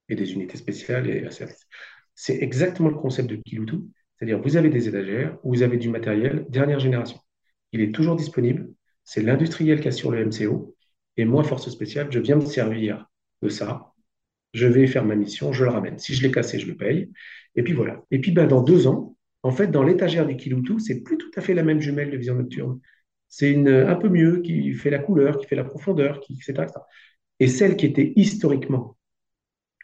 [0.07, 1.67] et des unités spéciales et service.
[2.21, 6.45] C'est exactement le concept de kiloutou, c'est-à-dire vous avez des étagères, vous avez du matériel
[6.49, 7.17] dernière génération.
[7.71, 8.69] Il est toujours disponible,
[9.05, 10.75] c'est l'industriel qui assure le MCO,
[11.15, 13.05] et moi, force spéciale, je viens me servir
[13.41, 13.93] de ça
[14.53, 15.99] je vais faire ma mission, je le ramène.
[15.99, 17.11] Si je l'ai cassé, je le paye.
[17.55, 18.03] Et puis voilà.
[18.11, 21.31] Et puis ben, dans deux ans, en fait, dans l'étagère du Kiloutou, c'est plus tout
[21.35, 22.79] à fait la même jumelle de vision nocturne.
[23.27, 26.65] C'est une un peu mieux, qui fait la couleur, qui fait la profondeur, etc.,
[27.39, 28.97] Et celle qui était historiquement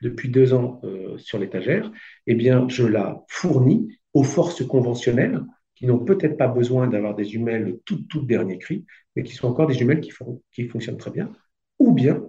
[0.05, 1.91] depuis deux ans euh, sur l'étagère,
[2.27, 2.39] eh
[2.69, 5.41] je la fournis aux forces conventionnelles
[5.73, 8.85] qui n'ont peut-être pas besoin d'avoir des jumelles tout, tout dernier cri,
[9.15, 11.33] mais qui sont encore des jumelles qui fonctionnent très bien.
[11.79, 12.23] Ou bien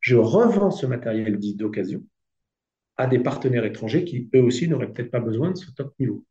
[0.00, 2.02] je revends ce matériel dit d'occasion
[2.98, 6.26] à des partenaires étrangers qui, eux aussi, n'auraient peut-être pas besoin de ce top niveau.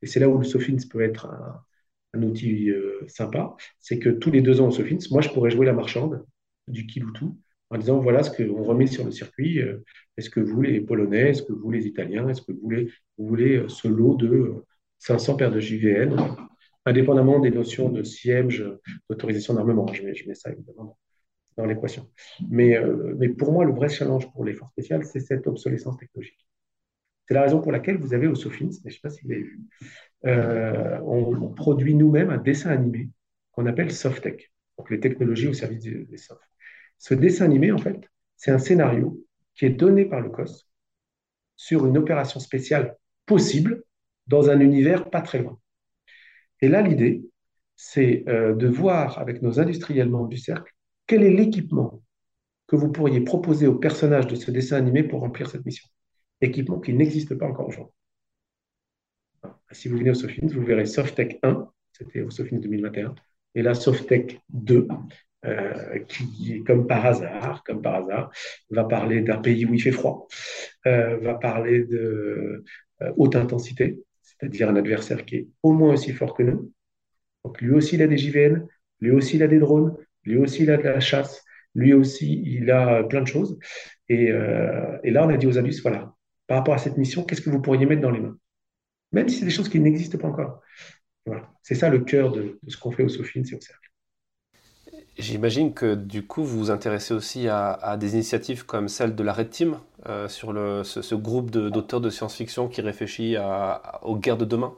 [0.00, 1.26] Et c'est là où le Sofins peut être
[2.14, 5.50] un, outil euh, sympa, c'est que tous les deux ans au Sofins, moi, je pourrais
[5.50, 6.24] jouer la marchande
[6.66, 7.38] du Kiloutou
[7.70, 9.60] en disant, voilà ce qu'on remet sur le circuit.
[9.60, 9.84] Euh,
[10.16, 12.88] est-ce que vous, les Polonais, est-ce que vous, les Italiens, est-ce que vous
[13.18, 14.64] voulez, euh, ce lot de
[14.98, 16.16] 500 paires de JVN,
[16.86, 18.64] indépendamment des notions de siège,
[19.08, 19.86] d'autorisation d'armement.
[19.92, 20.98] Je mets, ça évidemment
[21.66, 22.08] l'équation.
[22.48, 26.46] Mais, euh, pour moi, le vrai challenge pour les forces spéciales, c'est cette obsolescence technologique.
[27.26, 29.30] C'est la raison pour laquelle vous avez au Sofins, je ne sais pas si vous
[29.30, 29.60] l'avez vu,
[30.26, 33.10] euh, on, produit nous-mêmes un dessin animé
[33.52, 36.40] qu'on appelle Softech, donc les technologies au service des, des soft.
[36.98, 38.00] Ce dessin animé, en fait,
[38.36, 39.18] c'est un scénario
[39.54, 40.68] qui est donné par le COS
[41.56, 42.96] sur une opération spéciale
[43.26, 43.82] possible
[44.26, 45.58] dans un univers pas très loin.
[46.60, 47.24] Et là, l'idée,
[47.76, 50.72] c'est euh, de voir avec nos industriels membres du cercle
[51.06, 52.02] quel est l'équipement
[52.66, 55.88] que vous pourriez proposer aux personnages de ce dessin animé pour remplir cette mission.
[56.40, 57.94] Équipement qui n'existe pas encore aujourd'hui.
[59.72, 63.14] Si vous venez au Sofins, vous verrez Softech 1, c'était au Sofins 2021,
[63.54, 64.88] et là Softech 2,
[65.44, 68.30] euh, qui, comme par hasard, comme par hasard,
[68.70, 70.26] va parler d'un pays où il fait froid,
[70.86, 72.64] euh, va parler de
[73.16, 76.72] haute intensité, c'est-à-dire un adversaire qui est au moins aussi fort que nous.
[77.44, 78.66] Donc lui aussi, il a des JVN,
[79.00, 82.42] lui aussi, il a des drones, lui aussi, il a de la chasse, lui aussi,
[82.44, 83.58] il a plein de choses.
[84.08, 86.14] Et, euh, là, on a dit aux abus, voilà,
[86.46, 88.36] par rapport à cette mission, qu'est-ce que vous pourriez mettre dans les mains?
[89.12, 90.60] Même si c'est des choses qui n'existent pas encore.
[91.26, 91.50] Voilà.
[91.62, 93.87] C'est ça le cœur de, ce qu'on fait au Sofines et au Cercle.
[95.18, 99.32] J'imagine que du coup, vous vous intéressez aussi à, des initiatives comme celle de la
[99.32, 100.52] Red Team, euh, sur
[100.84, 103.36] ce, groupe d'auteurs de, science-fiction qui réfléchit
[104.02, 104.74] aux guerres de demain?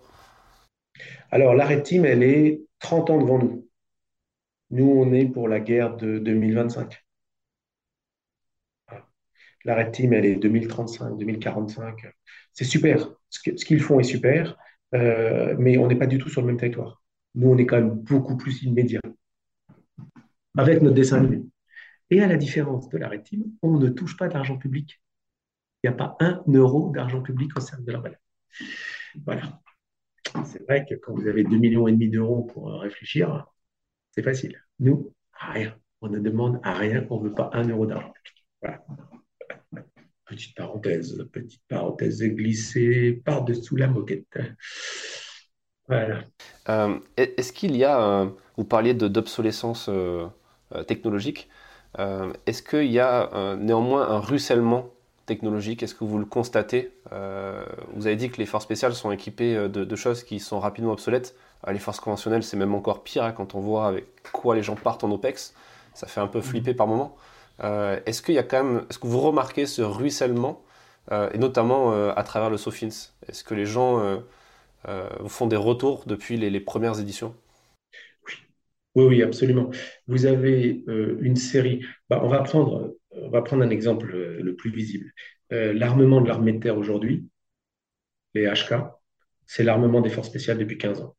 [1.31, 3.69] Alors, la Red Team, elle est 30 ans devant nous.
[4.71, 7.05] Nous, on est pour la guerre de 2025.
[9.67, 12.07] La Red Team, elle est 2035, 2045.
[12.55, 13.11] C'est super.
[13.29, 14.57] Ce qu'ils font est super,
[14.95, 17.03] euh, mais on n'est pas du tout sur le même territoire.
[17.35, 19.01] Nous, on est quand même beaucoup plus immédiat
[20.57, 21.43] avec notre dessin animé.
[22.11, 25.01] Et à la différence de la Team, on ne touche pas d'argent public.
[25.83, 28.19] Il n'y a pas un euro d'argent public au sein de la valeur.
[29.25, 29.61] Voilà.
[30.45, 33.47] C'est vrai que quand vous avez 2,5 millions et demi d'euros pour réfléchir,
[34.11, 34.63] c'est facile.
[34.79, 35.75] Nous, rien.
[36.01, 37.07] On ne demande à rien.
[37.11, 38.45] On ne veut pas un euro d'argent public.
[38.61, 38.85] Voilà.
[40.27, 44.39] Petite parenthèse, petite parenthèse glissée par-dessous la moquette.
[45.89, 46.25] Voilà.
[46.69, 50.29] Euh, est-ce qu'il y a, vous parliez d'obsolescence euh,
[50.75, 51.49] euh, technologique.
[51.99, 54.91] Euh, est-ce qu'il y a euh, néanmoins un ruissellement
[55.27, 55.83] technologique?
[55.83, 56.93] Est-ce que vous le constatez?
[57.95, 61.35] Vous avez dit que les forces spéciales sont équipées de, choses qui sont rapidement obsolètes.
[61.69, 64.77] les forces conventionnelles, c'est même encore pire hein, quand on voit avec quoi les gens
[64.77, 65.55] partent en OPEX.
[65.95, 67.17] Ça fait un peu flipper par moment.
[67.61, 70.63] est-ce qu'il est-ce que vous remarquez ce ruissellement,
[71.13, 72.89] et notamment à travers le Sofins
[73.29, 74.01] Est-ce que les gens
[74.87, 77.35] vous font des retours depuis les premières éditions?
[78.97, 79.71] Oui, oui, absolument.
[80.09, 81.85] Vous avez euh, une série.
[82.09, 85.13] Bah, on, va prendre, on va prendre un exemple euh, le plus visible.
[85.53, 87.29] Euh, l'armement de l'armée de terre aujourd'hui,
[88.35, 88.75] les HK,
[89.47, 91.17] c'est l'armement des forces spéciales depuis 15 ans.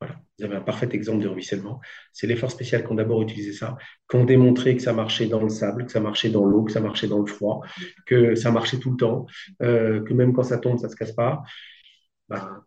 [0.00, 0.20] Voilà.
[0.38, 1.80] Vous avez un parfait exemple de ruissellement.
[2.12, 3.76] C'est les forces spéciales qui ont d'abord utilisé ça,
[4.08, 6.72] qui ont démontré que ça marchait dans le sable, que ça marchait dans l'eau, que
[6.72, 7.62] ça marchait dans le froid,
[8.06, 9.26] que ça marchait tout le temps,
[9.58, 11.42] que même quand ça tombe, ça ne se casse pas.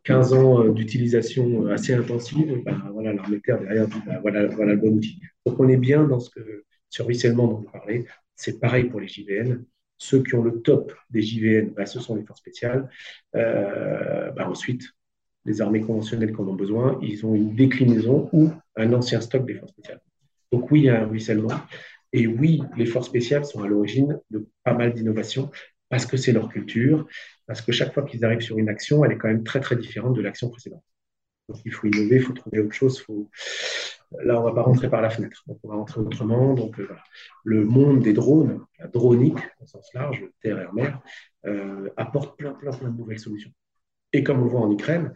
[0.03, 4.73] 15 ans euh, d'utilisation euh, assez intensive, ben, voilà, l'armée terre derrière ben, voilà, voilà,
[4.73, 5.19] le bon outil.
[5.45, 8.05] Donc on est bien dans ce que, sur ruissellement dont vous parlez.
[8.35, 9.63] C'est pareil pour les JVN.
[9.97, 12.89] Ceux qui ont le top des JVN, ce sont les forces spéciales.
[13.35, 14.83] Euh, ensuite,
[15.45, 19.45] les armées conventionnelles qui en ont besoin, ils ont une déclinaison ou un ancien stock
[19.45, 20.01] des forces spéciales.
[20.51, 21.51] Donc oui, il y a un ruissellement.
[22.13, 25.51] Et oui, les forces spéciales sont à l'origine de pas mal d'innovations
[25.89, 27.05] parce que c'est leur culture,
[27.51, 29.75] parce que chaque fois qu'ils arrivent sur une action, elle est quand même très très
[29.75, 30.85] différente de l'action précédente.
[31.49, 33.05] Donc il faut innover, il faut trouver autre chose.
[34.23, 36.53] Là, on ne va pas rentrer par la fenêtre, on va rentrer autrement.
[36.53, 36.87] Donc euh,
[37.43, 41.01] le monde des drones, la dronique au sens large, terre et mer,
[41.45, 43.51] euh, apporte plein, plein, plein de nouvelles solutions.
[44.13, 45.13] Et comme on le voit en Ukraine,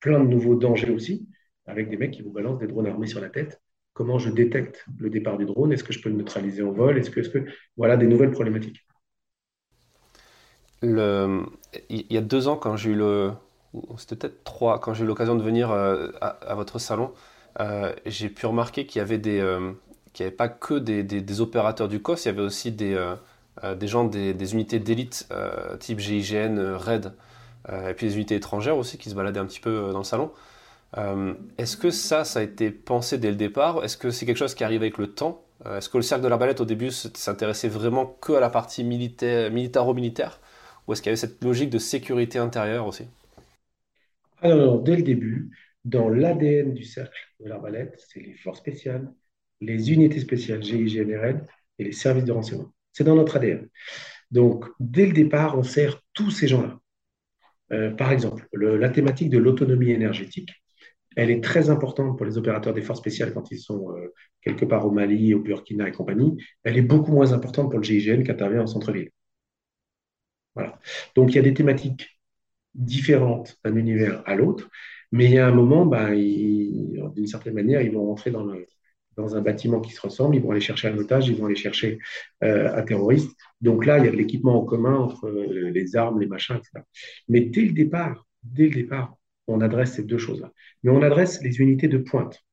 [0.00, 1.28] plein de nouveaux dangers aussi,
[1.66, 3.62] avec des mecs qui vous balancent des drones armés sur la tête.
[3.92, 5.72] Comment je détecte le départ du drone?
[5.72, 6.98] Est-ce que je peux le neutraliser en vol?
[6.98, 8.87] Est-ce que, est -ce que, voilà, des nouvelles problématiques
[10.82, 13.32] il y a deux ans, quand j'ai eu le,
[13.96, 17.12] c'était peut-être trois, quand j'ai eu l'occasion de venir euh, à, votre salon,
[17.60, 19.72] euh, j'ai pu remarquer qu'il y avait des, euh,
[20.12, 22.98] qu'il n'y avait pas que des, des, opérateurs du COS, il y avait aussi des,
[23.76, 25.28] des gens des, unités d'élite
[25.80, 27.12] type GIGN, RAID,
[27.70, 30.30] et puis des unités étrangères aussi qui se baladaient un petit peu dans le salon.
[31.58, 34.54] Est-ce que ça, ça a été pensé dès le départ Est-ce que c'est quelque chose
[34.54, 35.42] qui arrive avec le temps?
[35.66, 39.50] Est-ce que le cercle de l'arbalète au début s'intéressait vraiment que à la partie militaire,
[39.50, 40.40] militaro-militaire?
[40.88, 43.04] Ou est-ce qu'il y avait cette logique de sécurité intérieure aussi?
[44.40, 45.50] Alors, dès le début,
[45.84, 49.12] dans l'ADN du cercle de l'arbalète, c'est les forces spéciales,
[49.60, 51.44] les unités spéciales GIGNRN
[51.78, 52.72] et les services de renseignement.
[52.92, 53.68] C'est dans notre ADN.
[54.30, 56.78] Donc, dès le départ, on sert tous ces gens-là.
[57.72, 60.50] Euh, par exemple, la thématique de l'autonomie énergétique,
[61.16, 64.64] elle est très importante pour les opérateurs des forces spéciales quand ils sont euh, quelque
[64.64, 66.36] part au Mali, au Burkina et compagnie.
[66.62, 69.10] Elle est beaucoup moins importante pour le GIGN qui intervient en centre-ville.
[71.14, 72.18] Donc il y a des thématiques
[72.74, 74.68] différentes d'un univers à l'autre,
[75.12, 79.40] mais il y a un moment, ben, d'une certaine manière, ils vont rentrer dans un
[79.40, 81.98] bâtiment qui se ressemble, ils vont aller chercher un otage, ils vont aller chercher
[82.44, 83.36] euh, un terroriste.
[83.60, 86.56] Donc là, il y a de l'équipement en commun entre euh, les armes, les machins,
[86.56, 86.84] etc.
[87.28, 90.52] Mais dès le départ, dès le départ, on adresse ces deux choses-là.
[90.82, 92.44] Mais on adresse les unités de pointe.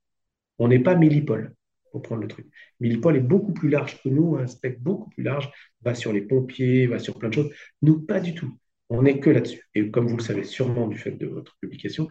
[0.57, 1.53] On n'est pas millipole,
[1.95, 2.47] pour prendre le truc.
[2.81, 5.49] Millipole est beaucoup plus large que nous, un spectre beaucoup plus large,
[5.81, 7.53] va sur les pompiers, va sur plein de choses.
[7.83, 8.51] Nous, pas du tout.
[8.89, 9.63] On n'est que là-dessus.
[9.75, 12.09] Et comme vous le savez sûrement du fait de votre publication,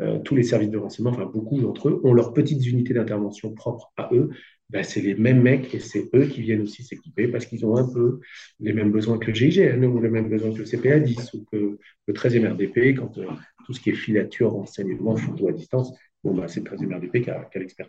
[0.00, 3.52] euh, tous les services de renseignement, enfin beaucoup d'entre eux, ont leurs petites unités d'intervention
[3.52, 4.30] propres à eux.
[4.70, 7.76] Ben, c'est les mêmes mecs et c'est eux qui viennent aussi s'équiper parce qu'ils ont
[7.76, 8.20] un peu
[8.60, 11.44] les mêmes besoins que le GIGN ou les mêmes besoins que le CPA 10 ou
[11.52, 13.26] que le 13e RDP quand euh,
[13.66, 15.92] tout ce qui est filature, renseignement, photo à distance,
[16.24, 17.88] bon, ben, c'est le 13e RDP qui a, qui l'expert.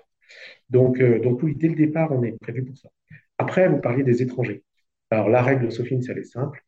[0.69, 2.89] Donc, euh, donc oui, dès le départ, on est prévu pour ça.
[3.37, 4.63] Après, vous parliez des étrangers.
[5.09, 6.63] Alors, la règle Sophie, elle est simple.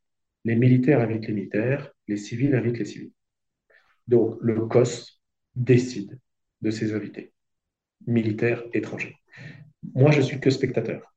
[0.46, 3.12] Les militaires invitent les militaires, les civils invitent les civils.
[4.08, 5.22] Donc, le COS,
[5.56, 6.20] décide
[6.62, 7.34] de ses invités,
[8.08, 9.18] militaires, étrangers.
[9.94, 11.14] Moi, je suis que spectateur.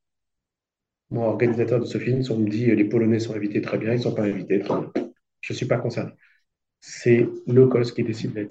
[1.10, 3.98] Moi, organisateur de ce film, on me dit les Polonais sont invités très bien, ils
[3.98, 4.62] ne sont pas invités.
[5.40, 6.12] Je ne suis pas concerné.
[6.80, 8.50] C'est le COS qui décide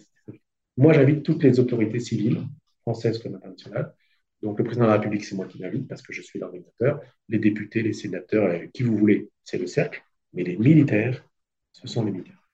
[0.77, 2.47] Moi, j'invite toutes les autorités civiles,
[2.83, 3.93] françaises comme internationales.
[4.41, 7.01] Donc, le président de la République, c'est moi qui l'invite parce que je suis l'organisateur.
[7.29, 10.03] Les députés, les sénateurs, euh, qui vous voulez, c'est le cercle.
[10.33, 11.23] Mais les militaires,
[11.71, 12.49] ce sont les militaires.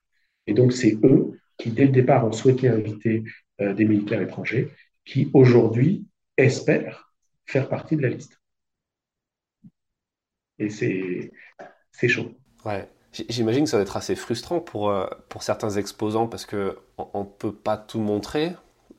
[0.46, 3.24] Et donc, c'est eux qui, dès le départ, ont souhaité inviter
[3.60, 4.70] euh, des militaires étrangers,
[5.04, 6.06] qui aujourd'hui
[6.36, 7.12] espèrent
[7.44, 8.40] faire partie de la liste.
[10.58, 12.34] Et c'est chaud.
[12.64, 12.88] Ouais.
[13.28, 17.38] J'imagine que ça va être assez frustrant pour, euh, pour certains exposants parce qu'on ne
[17.38, 18.52] peut pas tout montrer,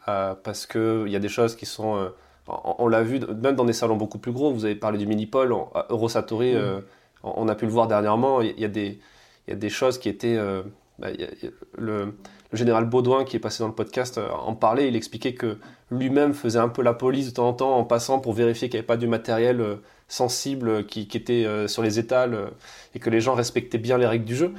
[0.08, 2.12] euh, parce qu'il y a des choses qui sont...
[2.48, 5.54] on, l'a vu, même dans des salons beaucoup plus gros, vous avez parlé du Minipol,
[5.90, 6.82] Eurosatori, mmh.
[7.24, 9.00] on, a pu le voir dernièrement, il y, a des,
[9.48, 10.40] il y a des choses qui étaient...
[11.00, 11.08] Bah,
[11.78, 12.14] le,
[12.52, 14.88] le général Baudouin qui est passé dans le podcast euh, en parlait.
[14.88, 15.58] Il expliquait que
[15.90, 18.78] lui-même faisait un peu la police de temps en temps en passant pour vérifier qu'il
[18.78, 19.76] n'y avait pas du matériel euh,
[20.08, 22.52] sensible euh, qui, était sur les étals
[22.94, 24.54] et que les gens respectaient bien les règles du jeu.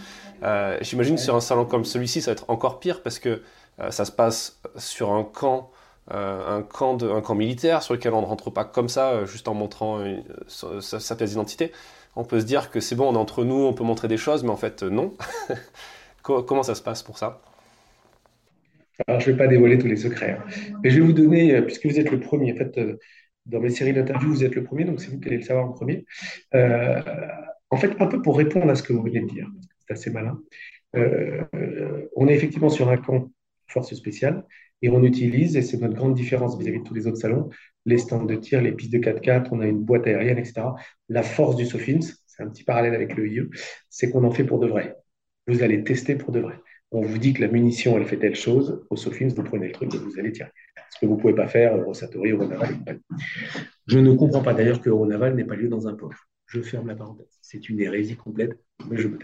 [0.80, 3.42] J'imagine que sur un salon comme celui-ci, ça va être encore pire parce que
[3.90, 5.70] ça se passe sur un camp.
[6.08, 9.48] un, camp de, un camp militaire sur lequel on ne rentre pas comme ça, juste
[9.48, 10.04] en montrant
[10.48, 11.72] sa, sa, pièce d'identité.
[12.16, 14.18] On peut se dire que c'est bon, on est entre nous, on peut montrer des
[14.18, 15.14] choses, mais en fait, non.
[16.22, 17.40] Comment ça se passe pour ça?
[19.06, 20.32] Alors, je ne vais pas dévoiler tous les secrets.
[20.32, 20.44] Hein.
[20.82, 22.98] Mais je vais vous donner, euh, puisque vous êtes le premier, en fait, euh,
[23.46, 25.66] dans mes séries d'interviews, vous êtes le premier, donc c'est vous qui allez le savoir
[25.66, 26.04] en premier.
[26.54, 27.00] Euh,
[27.70, 29.48] en fait, un peu pour répondre à ce que vous venez de dire,
[29.80, 30.38] c'est assez malin.
[30.94, 33.30] on est effectivement sur un camp
[33.72, 34.44] force spéciale
[34.82, 37.50] et on utilise, et c'est notre grande différence vis-à-vis de tous les autres salons,
[37.86, 40.62] les stands de tir, les pistes de 4x4, on a une boîte aérienne, etc.
[41.08, 43.48] La force du Sofins, c'est un petit parallèle avec le IE,
[43.90, 44.96] c'est qu'on en fait pour de vrai.
[45.46, 46.54] Vous allez tester pour de vrai
[46.92, 49.72] on vous dit que la munition, elle fait telle chose, au Sofins, vous prenez le
[49.72, 50.50] truc et vous allez tirer.
[50.90, 52.78] Ce que vous ne pouvez pas faire, Rosatori, Euronaval
[53.86, 56.12] Je ne comprends pas d'ailleurs que Euronaval n'ait pas lieu dans un port.
[56.46, 57.38] Je ferme la parenthèse.
[57.40, 58.58] C'est une hérésie complète,
[58.90, 59.18] mais je me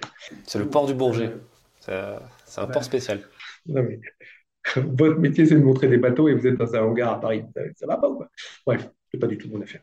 [0.45, 1.31] C'est le port du Bourget.
[1.81, 3.21] C'est un port spécial.
[4.77, 7.45] Votre métier, c'est de montrer des bateaux et vous êtes dans un hangar à Paris.
[7.77, 8.31] Ça va pas ou quoi?
[8.67, 9.83] Bref, n'est pas du tout mon affaire.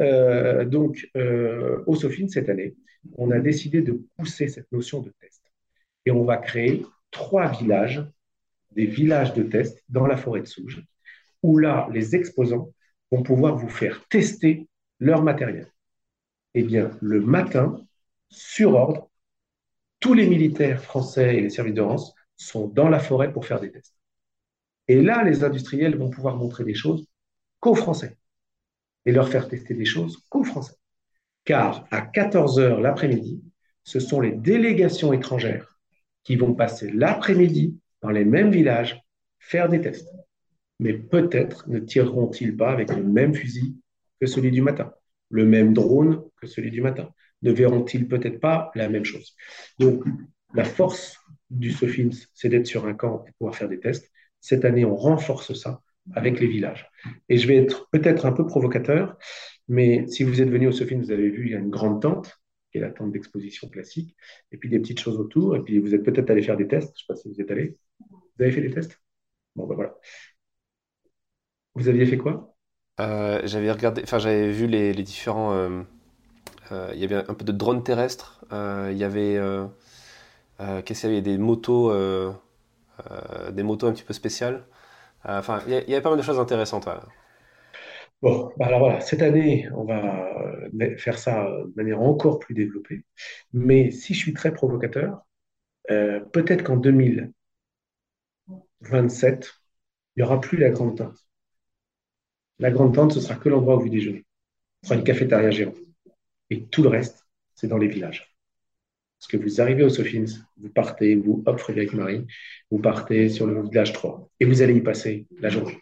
[0.00, 2.74] Euh, donc, euh, au Sofin, cette année,
[3.16, 5.42] on a décidé de pousser cette notion de test
[6.06, 8.04] et on va créer trois villages,
[8.72, 10.84] des villages de test dans la forêt de Souges,
[11.42, 12.72] où là, les exposants
[13.10, 14.68] vont pouvoir vous faire tester
[15.00, 15.66] leur matériel.
[16.54, 17.84] Eh bien, le matin,
[18.28, 19.10] sur ordre,
[19.98, 23.60] tous les militaires français et les services de rance sont dans la forêt pour faire
[23.60, 23.99] des tests.
[24.90, 27.06] Et là, les industriels vont pouvoir montrer des choses
[27.60, 28.16] qu'aux Français
[29.06, 30.74] et leur faire tester des choses qu'aux Français.
[31.44, 33.40] Car à 14 h l'après-midi,
[33.84, 35.78] ce sont les délégations étrangères
[36.24, 39.00] qui vont passer l'après-midi dans les mêmes villages
[39.38, 40.12] faire des tests.
[40.80, 43.76] Mais peut-être ne tireront-ils pas avec le même fusil
[44.20, 44.92] que celui du matin,
[45.28, 47.14] le même drone que celui du matin.
[47.42, 49.36] Ne verront-ils peut-être pas la même chose?
[49.78, 50.02] Donc,
[50.52, 51.16] la force
[51.48, 54.09] du SOFIMS, c'est d'être sur un camp et pouvoir faire des tests.
[54.40, 55.82] Cette année, on renforce ça
[56.14, 56.90] avec les villages.
[57.28, 59.16] Et je vais être peut-être un peu provocateur,
[59.68, 62.02] mais si vous êtes venu au SOFIMS, vous avez vu, il y a une grande
[62.02, 64.16] tente qui est la tente d'exposition classique,
[64.52, 66.88] et puis des petites choses autour, et puis vous êtes peut-être allé faire des tests,
[66.88, 67.76] je ne sais pas si vous êtes allé.
[68.00, 69.00] Vous avez fait des tests?
[69.56, 69.96] Bon, ben voilà.
[71.74, 72.54] Vous aviez fait quoi?
[73.00, 75.52] Euh, J'avais regardé, enfin j'avais vu les, différents...
[75.54, 75.82] Euh,
[76.72, 79.38] euh, il y avait un peu de drone terrestre, il y avait...
[80.84, 81.22] Qu'est-ce qu'il y avait?
[81.22, 81.90] Des motos,
[83.52, 84.64] des motos un petit peu spéciales.
[85.24, 86.88] Enfin, il y, avait pas mal de choses intéressantes.
[88.22, 90.28] Bon, bah alors voilà, cette année, on va
[90.78, 93.04] euh, faire ça de manière encore plus développée.
[93.52, 95.22] Mais si je suis très provocateur,
[95.90, 97.32] euh, peut-être qu'en 2000,
[98.80, 99.52] 27,
[100.16, 101.16] il n'y aura plus la grande tente.
[102.58, 104.24] La grande tente, ce sera que l'endroit où vous déjeunez.
[104.82, 105.76] Ce sera une cafétéria géante.
[106.50, 108.29] Et tout le reste, c'est dans les villages.
[109.20, 110.24] Parce que vous arrivez au Sofins,
[110.56, 112.26] vous partez, vous, hop, Frédéric Marie,
[112.70, 115.78] vous partez sur le village 3 et vous allez y passer la journée.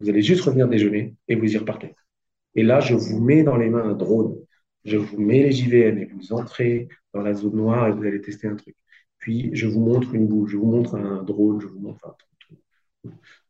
[0.00, 1.94] Vous allez juste revenir déjeuner et vous y repartez.
[2.54, 4.34] Et là, je vous mets dans les mains un drone.
[4.86, 8.22] Je vous mets les JVM et vous entrez dans la zone noire et vous allez
[8.22, 8.76] tester un truc.
[9.18, 12.16] Puis, je vous montre une boule, je vous montre un drone, je vous montre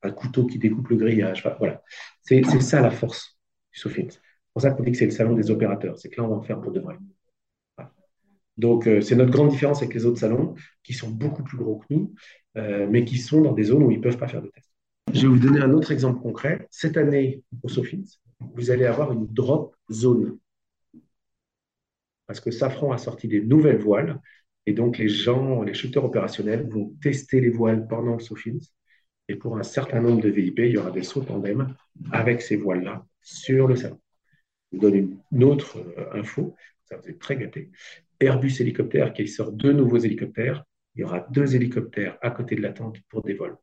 [0.03, 1.45] un, couteau qui découpe le grillage.
[1.59, 1.85] voilà.
[2.23, 3.39] C'est ça la force
[3.73, 4.11] du Sofins.
[4.11, 4.21] C'est
[4.53, 5.97] pour ça qu'on dit que c'est le salon des opérateurs.
[5.99, 6.97] C'est que là, on va en faire pour de vrai.
[8.59, 11.77] Donc, euh, c'est notre grande différence avec les autres salons, qui sont beaucoup plus gros
[11.77, 12.13] que nous,
[12.57, 14.75] euh, mais qui sont dans des zones où ils ne peuvent pas faire de tests.
[15.15, 16.67] Je vais vous donner un autre exemple concret.
[16.71, 18.03] Cette année, au Sofins,
[18.41, 20.39] vous allez avoir une drop zone.
[22.27, 24.21] Parce que Safran a sorti des nouvelles voiles,
[24.67, 28.59] et donc les gens, les shooters opérationnels vont tester les voiles pendant le Sofins.
[29.29, 31.75] Et pour un certain nombre de VIP, il y aura des sauts tandem
[32.11, 34.01] avec ces voiles-là sur le salon.
[34.73, 36.55] Je vous donne une autre euh, info,
[36.85, 37.71] ça vous est très gâté.
[38.21, 40.65] Airbus hélicoptère qui sort deux nouveaux hélicoptères.
[40.95, 43.57] Il y aura deux hélicoptères à côté de la tente pour des vols.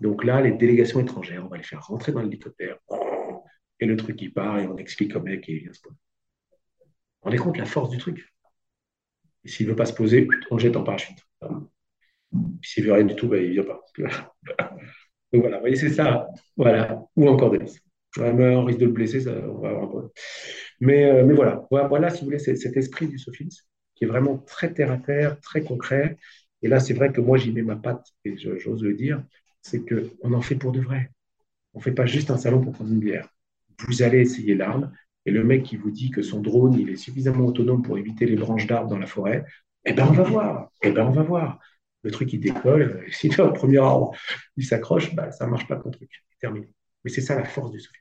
[0.00, 2.78] Donc là, les délégations étrangères, on va les faire rentrer dans l'hélicoptère.
[3.80, 5.96] Et le truc qui part et on explique au mec et il vient se poser.
[6.80, 8.32] Vous rendez compte la force du truc?
[9.44, 11.18] Et s'il ne veut pas se poser, on le jette en parachute.
[12.62, 13.84] S'il ne veut rien du tout, ben, il ne vient pas.
[15.32, 16.26] Donc voilà, vous voyez, c'est ça.
[16.56, 17.02] Voilà.
[17.16, 17.58] Ou encore des
[18.16, 20.10] on risque de le blesser, on va avoir un problème.
[20.80, 21.66] Mais, euh, voilà.
[21.70, 23.48] voilà, si vous voulez, cet esprit du Sofins
[23.98, 26.16] qui est vraiment très terre à terre, très concret.
[26.62, 29.22] Et là, c'est vrai que moi, j'y mets ma patte, et j'ose le dire,
[29.60, 31.10] c'est qu'on en fait pour de vrai.
[31.74, 33.28] On ne fait pas juste un salon pour prendre une bière.
[33.86, 34.92] Vous allez essayer l'arme,
[35.26, 38.26] et le mec qui vous dit que son drone, il est suffisamment autonome pour éviter
[38.26, 39.44] les branches d'arbres dans la forêt,
[39.84, 40.70] eh ben on va voir.
[40.82, 41.58] Eh ben on va voir.
[42.02, 43.04] Le truc, il décolle.
[43.10, 44.14] Si le premier arbre,
[44.56, 46.10] il s'accroche, bah, ça ne marche pas ton truc.
[46.40, 46.68] Terminé.
[47.04, 47.98] Mais c'est ça la force du Sofins.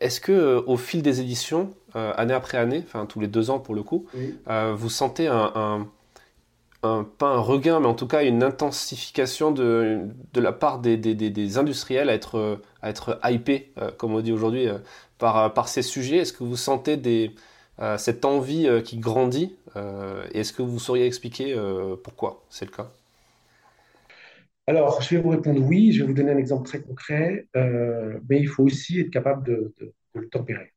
[0.00, 3.50] Est-ce que euh, au fil des éditions, euh, année après année, enfin tous les deux
[3.50, 4.06] ans pour le coup,
[4.48, 5.88] euh, vous sentez un,
[6.82, 10.00] pas un regain, mais en tout cas une intensification de,
[10.34, 14.32] de la part des, des, des, industriels à être, à être hypés, comme on dit
[14.32, 14.68] aujourd'hui,
[15.18, 16.18] par, par ces sujets?
[16.18, 17.34] Est-ce que vous sentez des,
[17.96, 19.56] cette envie qui grandit
[20.34, 21.56] Et est-ce que vous sauriez expliquer
[22.02, 22.90] pourquoi c'est le cas?
[24.66, 28.18] Alors, je vais vous répondre oui, je vais vous donner un exemple très concret, euh,
[28.28, 29.74] mais il faut aussi être capable de,
[30.14, 30.72] le tempérer.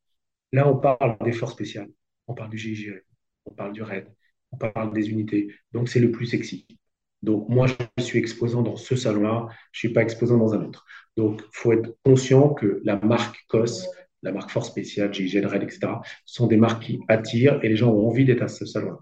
[0.51, 1.83] Là, on parle d'efforts spéciaux,
[2.27, 2.99] on parle du GIGN,
[3.45, 4.07] on parle du RAID,
[4.51, 6.67] on parle des unités, donc c'est le plus sexy.
[7.23, 7.67] Donc, moi,
[7.97, 10.85] je suis exposant dans ce salon-là, je ne suis pas exposant dans un autre.
[11.15, 13.87] Donc, il faut être conscient que la marque COS,
[14.23, 15.79] la marque Force Spéciale, GIGN, RAID, etc.,
[16.25, 18.99] sont des marques qui attirent et les gens ont envie d'être à ce salon-là.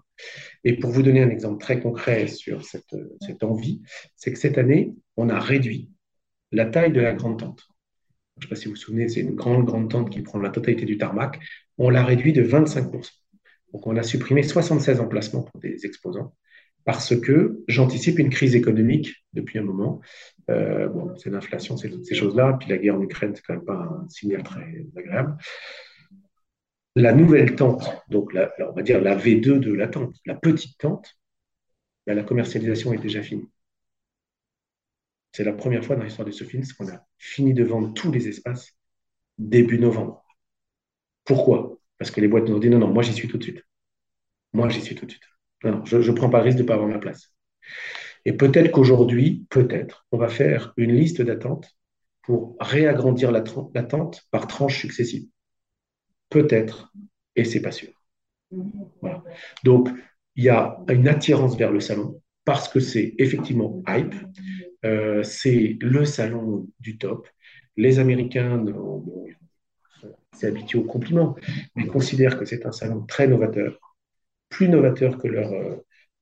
[0.64, 3.82] Et pour vous donner un exemple très concret sur cette, cette envie,
[4.16, 5.90] c'est que cette année, on a réduit
[6.52, 7.66] la taille de la grande tente.
[8.38, 10.38] Je ne sais pas si vous vous souvenez, c'est une grande, grande tente qui prend
[10.38, 11.40] la totalité du tarmac.
[11.78, 13.10] On l'a réduit de 25%.
[13.72, 16.34] Donc, on a supprimé 76 emplacements pour des exposants
[16.86, 20.00] parce que j'anticipe une crise économique depuis un moment.
[20.50, 22.56] Euh, bon, c'est l'inflation, c'est ces choses-là.
[22.60, 25.36] Puis la guerre en Ukraine, c'est quand même pas un signal très agréable.
[26.94, 31.18] La nouvelle tente, donc on va dire la V2 de la tente, la petite tente,
[32.06, 33.50] ben, la commercialisation est déjà finie.
[35.32, 38.12] C'est la première fois dans l'histoire de ce film qu'on a fini de vendre tous
[38.12, 38.76] les espaces
[39.38, 40.24] début novembre.
[41.24, 41.78] Pourquoi?
[41.98, 43.62] Parce que les boîtes nous ont dit non, non, moi j'y suis tout de suite.
[44.52, 45.24] Moi j'y suis tout de suite.
[45.64, 47.32] Non, je ne prends pas le risque de ne pas avoir ma place.
[48.24, 51.76] Et peut-être qu'aujourd'hui, peut-être, on va faire une liste d'attente
[52.22, 55.28] pour réagrandir l'attente par tranches successives.
[56.28, 56.92] Peut-être,
[57.36, 57.90] et c'est pas sûr.
[59.62, 59.88] Donc,
[60.34, 64.14] il y a une attirance vers le salon parce que c'est effectivement hype,
[64.84, 67.28] euh, c'est le salon du top.
[67.76, 68.64] Les Américains
[70.32, 71.36] s'est habitués aux compliments,
[71.74, 73.78] mais considèrent que c'est un salon très novateur,
[74.48, 75.76] plus novateur que leur euh,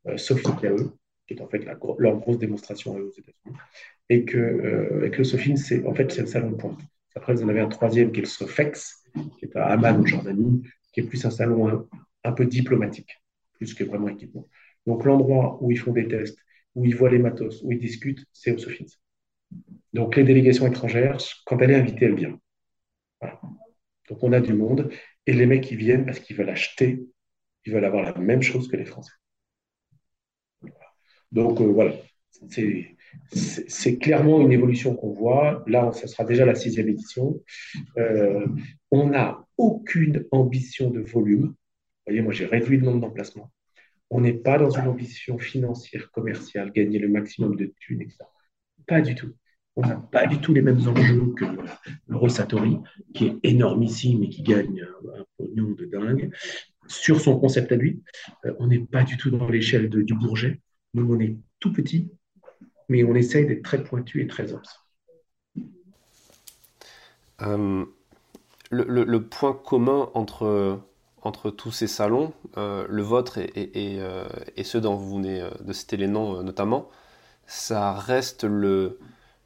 [0.07, 0.93] euh Sophie à eux,
[1.27, 3.57] qui est en fait leur grosse démonstration aux États-Unis,
[4.11, 6.81] et que euh, avec le Sophie, c'est en fait c'est le salon de pointe.
[7.15, 9.05] Après, vous en avez un troisième qui est le Sofex,
[9.39, 10.63] qui est à Amman en Jordanie,
[10.93, 11.87] qui est plus un salon
[12.25, 13.23] un, peu diplomatique,
[13.53, 14.49] plus que vraiment équipement.
[14.87, 16.39] Donc l'endroit où ils font des tests,
[16.75, 18.99] où ils voient les matos, où ils discutent, c'est au Sophie.
[19.93, 22.39] Donc les délégations étrangères, quand elle est invitée, elle vient.
[24.09, 24.91] Donc on a du monde,
[25.27, 27.07] et les mecs, ils viennent parce qu'ils veulent acheter
[27.65, 29.13] ils veulent avoir la même chose que les Français.
[31.33, 31.95] Donc euh, voilà,
[32.49, 35.65] c'est clairement une évolution qu'on voit.
[35.67, 37.41] Là, ce sera déjà la sixième édition.
[37.99, 38.47] Euh,
[38.91, 41.47] on n'a aucune ambition de volume.
[41.47, 41.55] Vous
[42.07, 43.51] voyez, moi, j'ai réduit le nombre d'emplacements.
[44.11, 48.19] On n'est pas dans une ambition financière, commerciale, gagner le maximum de thunes, etc.
[48.87, 49.33] Pas du tout.
[49.77, 51.45] On n'a pas du tout les mêmes enjeux que
[52.09, 52.79] Rosatori,
[53.13, 54.87] qui est énormissime et qui gagne
[55.17, 56.31] un pognon de dingue.
[56.89, 58.03] Sur son concept à lui,
[58.45, 60.61] euh, on n'est pas du tout dans l'échelle du Bourget.
[60.95, 62.11] Nous, on est tout petit,
[62.89, 64.63] mais on essaye d'être très pointu et très obs.
[67.43, 67.85] Euh,
[68.71, 70.81] le, point commun entre,
[71.23, 73.99] entre tous ces salons, euh, le vôtre et,
[74.57, 76.89] et, ceux dont vous venez de citer les noms notamment,
[77.47, 78.99] ça reste le,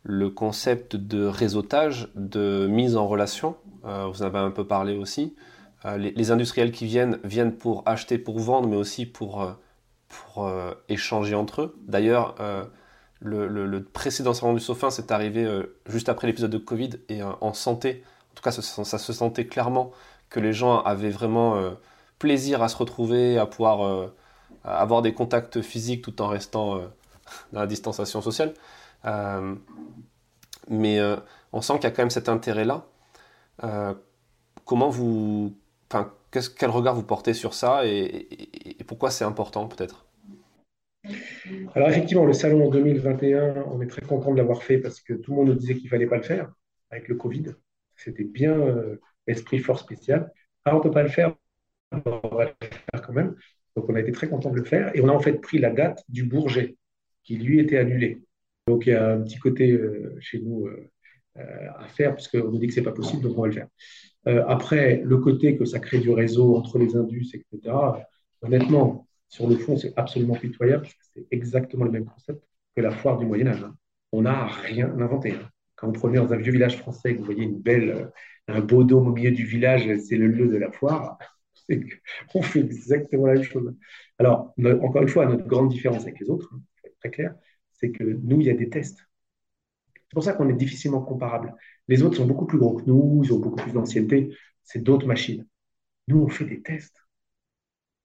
[0.03, 3.57] le concept de réseautage, de mise en relation.
[3.85, 5.35] Vous en avez un peu parlé aussi.
[5.85, 9.53] Euh, les, industriels qui viennent viennent pour acheter, pour vendre, mais aussi pour, euh,
[10.09, 10.51] pour
[10.89, 11.77] échanger entre eux.
[11.87, 12.37] D'ailleurs,
[13.21, 15.47] le, précédent salon du Sofin, c'est arrivé
[15.87, 18.03] juste après l'épisode de Covid et en santé.
[18.33, 19.93] En tout cas, ça, se sentait clairement
[20.31, 21.63] que les gens avaient vraiment
[22.19, 24.11] plaisir à se retrouver, à pouvoir
[24.65, 26.77] avoir des contacts physiques tout en restant
[27.53, 28.55] dans la distanciation sociale.
[29.05, 29.55] Euh,
[30.69, 31.17] mais euh,
[31.53, 32.85] on sent qu'il y a quand même cet intérêt-là.
[33.65, 33.95] Euh,
[34.65, 35.57] comment vous,
[35.91, 38.29] enfin, quel regard vous portez sur ça et,
[38.87, 40.07] pourquoi c'est important peut-être?
[41.75, 45.15] Alors effectivement, le salon en 2021, on est très content de l'avoir fait parce que
[45.15, 46.51] tout le monde nous disait qu'il ne fallait pas le faire
[46.91, 47.55] avec le Covid.
[47.97, 48.57] C'était bien
[49.27, 50.33] esprit fort spécial.
[50.65, 51.35] Ah, on ne peut pas le faire,
[51.93, 53.35] on va le faire quand même.
[53.77, 55.59] Donc on a été très content de le faire et on a en fait pris
[55.59, 56.77] la date du Bourget
[57.23, 58.23] qui lui était annulé.
[58.67, 60.91] Donc il y a un petit côté euh, chez nous euh,
[61.37, 63.53] euh, à faire, puisqu'on nous dit que ce n'est pas possible, donc on va le
[63.53, 63.69] faire.
[64.27, 67.75] Après, le côté que ça crée du réseau entre les indus, etc.,
[68.43, 72.43] honnêtement, sur le fond, c'est absolument pitoyable, parce que c'est exactement le même concept
[72.77, 73.63] que la foire du Moyen-Âge.
[73.63, 73.77] Hein.
[74.13, 75.33] On n'a rien inventé.
[75.33, 75.51] Hein.
[75.77, 78.11] Quand vous prenez dans un vieux village français, que vous voyez une belle,
[78.49, 81.19] un beau dôme au milieu du village, c'est le lieu de la foire,
[82.35, 83.75] on fait exactement la même chose.
[84.19, 86.61] Alors, encore une fois, notre grande différence avec les autres, hein,
[87.01, 87.35] très clair,
[87.73, 88.99] c'est que nous, il y a des tests.
[89.95, 91.55] C'est pour ça qu'on est difficilement comparable.
[91.89, 95.07] Les autres sont beaucoup plus gros que nous, ils ont beaucoup plus d'ancienneté, c'est d'autres
[95.07, 95.47] machines.
[96.09, 96.97] Nous, on fait des tests.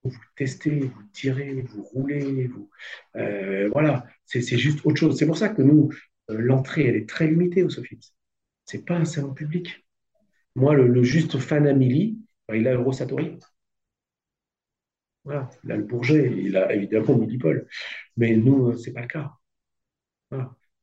[0.04, 2.70] Vous testez, vous tirez, vous roulez, vous,
[3.16, 5.18] euh, voilà, c'est juste autre chose.
[5.18, 5.90] C'est pour ça que nous,
[6.30, 8.14] euh, l'entrée, elle est très limitée au Sofits.
[8.66, 9.86] C'est pas un salon public.
[10.56, 13.40] Moi, le, juste fan Amélie, ben, il a Eurosatori.
[15.24, 17.68] Voilà, il a le Bourget, il a évidemment Millipol.
[18.18, 19.32] Mais nous, euh, ce n'est pas le cas.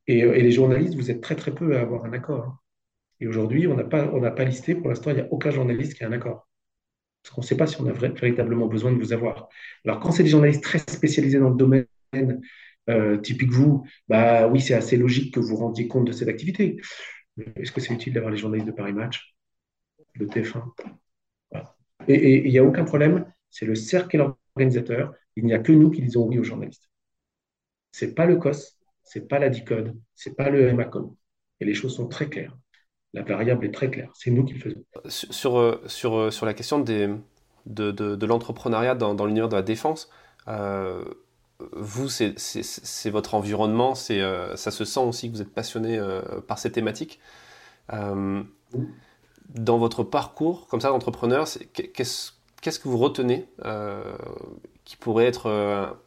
[0.07, 2.44] Et, les journalistes, vous êtes très très peu à avoir un accord.
[2.46, 2.60] Hein.
[3.21, 6.09] Et aujourd'hui, on n'a pas, listé, pour l'instant, il n'y a aucun journaliste qui a
[6.09, 6.49] un accord.
[7.23, 9.49] Parce qu'on ne sait pas si on a véritablement besoin de vous avoir.
[9.85, 11.87] Alors, quand c'est des journalistes très spécialisés dans le domaine,
[12.89, 16.81] euh, typique vous, bah oui, c'est assez logique que vous rendiez compte de cette activité.
[17.57, 19.37] Est-ce que c'est utile d'avoir les journalistes de Paris Match,
[20.16, 20.64] de TF1
[22.09, 25.14] Et il n'y a aucun problème, c'est le cercle et l'organisateur.
[25.37, 26.91] Il n'y a que nous qui disons oui aux journalistes.
[27.93, 31.14] Ce n'est pas le COS, c'est pas la DICODE, c'est pas le MACOM.
[31.61, 32.57] Et les choses sont très claires.
[33.13, 34.11] La variable est très claire.
[34.15, 34.85] C'est nous qui le faisons.
[35.09, 37.09] Sur, euh, sur, euh, sur la question des,
[37.67, 40.11] de, de, de l'entrepreneuriat dans, dans l'univers de la défense,
[40.49, 41.05] euh,
[41.73, 44.23] vous, c'est votre environnement, c'est
[44.57, 46.01] ça se sent aussi que vous êtes passionné
[46.49, 47.21] par ces thématiques.
[47.91, 48.47] dans
[49.55, 52.33] votre parcours, comme ça, d'entrepreneur, qu'est-ce
[52.63, 53.47] qu'est-ce que vous retenez
[54.87, 55.99] qui pourrait être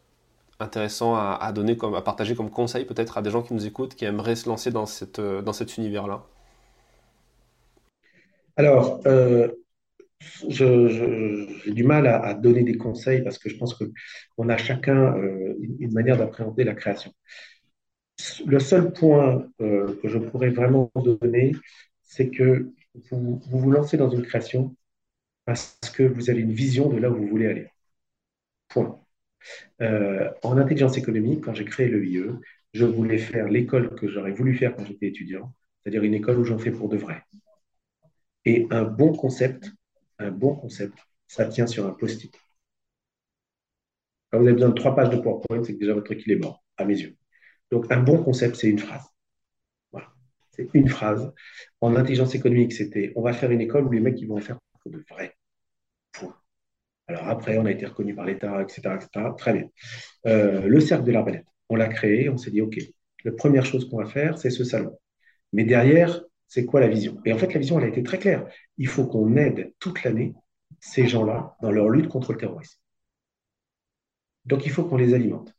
[0.59, 3.95] intéressant à, donner, comme, à partager comme conseil peut-être à des gens qui nous écoutent,
[3.95, 6.23] qui aimeraient se lancer dans, cette, euh, dans cet univers-là?
[8.55, 9.49] Alors, euh,
[10.49, 15.55] j'ai du mal à, donner des conseils parce que je pense qu'on a chacun euh,
[15.79, 17.11] une manière d'appréhender la création.
[18.45, 21.53] Le seul point que je pourrais vraiment donner,
[22.03, 22.71] c'est que
[23.11, 24.75] vous, vous lancez dans une création
[25.45, 27.67] parce que vous avez une vision de là où vous voulez aller.
[28.69, 28.99] Point.
[29.81, 32.23] Euh, en intelligence économique, quand j'ai créé le IE,
[32.73, 36.45] je voulais faire l'école que j'aurais voulu faire quand j'étais étudiant, c'est-à-dire une école où
[36.45, 37.23] j'en fais pour de vrai.
[38.45, 39.71] Et un bon concept,
[40.19, 42.35] un bon concept, ça tient sur un post-it.
[44.31, 46.33] Quand vous avez besoin de trois pages de PowerPoint, c'est que déjà votre truc il
[46.33, 47.15] est mort, à mes yeux.
[47.71, 49.05] Donc un bon concept, c'est une phrase.
[49.91, 50.07] Voilà.
[50.51, 51.31] C'est une phrase.
[51.81, 54.41] En intelligence économique, c'était on va faire une école où les mecs ils vont en
[54.41, 55.35] faire de vrai.
[56.11, 56.35] Point.
[57.07, 58.97] Alors après, on a été reconnu par l'État, etc.,
[59.37, 59.69] Très bien.
[60.25, 62.77] Euh, le cercle de l'arbalète, on l'a créé, on s'est dit, OK,
[63.23, 64.97] la première chose qu'on va faire, c'est ce salon.
[65.53, 66.21] Mais derrière,
[66.53, 67.19] c'est quoi la vision?
[67.25, 68.45] Et en fait, la vision, elle a été très claire.
[68.77, 70.35] Il faut qu'on aide toute l'année
[70.79, 72.77] ces gens-là dans leur lutte contre le terrorisme.
[74.45, 75.51] Donc, il faut qu'on les alimente.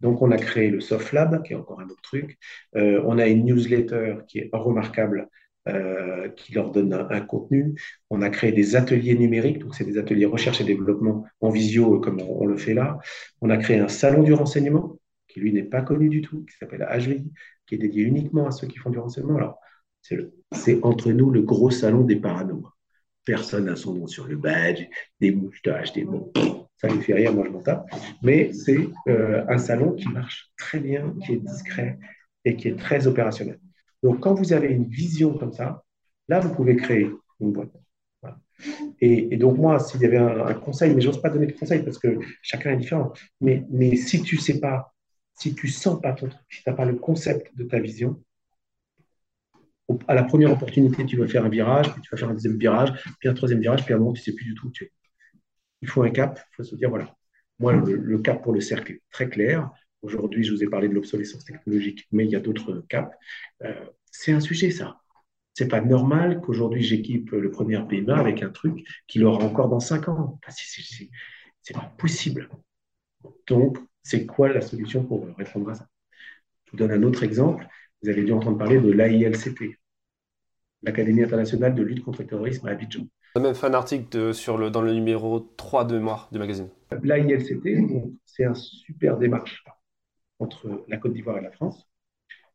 [0.00, 2.36] Donc, on a créé le Soft Lab, qui est encore un autre truc.
[2.76, 5.30] Euh, on a une newsletter qui est remarquable,
[5.68, 7.74] euh, qui leur donne un, contenu.
[8.10, 11.98] On a créé des ateliers numériques, donc c'est des ateliers recherche et développement en visio
[11.98, 12.98] comme on, le fait là.
[13.40, 14.98] On a créé un salon du renseignement
[15.28, 17.32] qui lui n'est pas connu du tout, qui s'appelle HVI,
[17.66, 19.36] qui est dédié uniquement à ceux qui font du renseignement.
[19.36, 19.61] Alors,
[20.02, 22.66] c'est entre nous le gros salon des parano.
[23.24, 24.84] Personne n'a son nom sur le badge,
[25.20, 26.32] des moustaches, des mots.
[26.76, 27.88] Ça ne fait rien, moi je m'en tape.
[28.22, 31.98] Mais c'est euh, un salon qui marche très bien, qui est discret
[32.44, 33.60] et qui est très opérationnel.
[34.02, 35.84] Donc, quand vous avez une vision comme ça,
[36.28, 37.08] là, vous pouvez créer
[37.40, 37.70] une boîte.
[39.00, 41.82] Et, donc, moi, s'il y avait un, conseil, mais je n'ose pas donner de conseil
[41.82, 44.92] parce que chacun est différent, mais, si tu sais pas,
[45.34, 48.22] si tu sens pas ton truc, si tu n'as pas le concept de ta vision,
[50.08, 52.58] à la première opportunité, tu vas faire un virage, puis tu vas faire un deuxième
[52.58, 54.68] virage, puis un troisième virage, puis à un moment, tu ne sais plus du tout
[54.68, 54.92] où tu es.
[55.80, 57.14] Il faut un cap, il faut se dire, voilà,
[57.58, 59.70] moi, le, cap pour le cercle est très clair.
[60.02, 63.14] Aujourd'hui, je vous ai parlé de l'obsolescence technologique, mais il y a d'autres caps.
[63.62, 63.72] Euh,
[64.10, 65.00] c'est un sujet, ça.
[65.54, 69.80] C'est pas normal qu'aujourd'hui j'équipe le premier PMA avec un truc qu'il aura encore dans
[69.80, 70.40] cinq ans.
[70.48, 72.48] C'est pas possible.
[73.46, 75.86] Donc, c'est quoi la solution pour répondre à ça?
[76.66, 77.66] Je vous donne un autre exemple.
[78.02, 79.78] Vous avez dû entendre parler de l'AILCT,
[80.82, 83.06] l'Académie internationale de lutte contre le terrorisme à Abidjan.
[83.34, 86.38] On a même fait un article sur le, dans le numéro 3 de mémoire du
[86.38, 86.68] magazine.
[87.02, 87.66] L'AILCT,
[88.26, 89.64] c'est un super démarche
[90.38, 91.88] entre la Côte d'Ivoire et la France.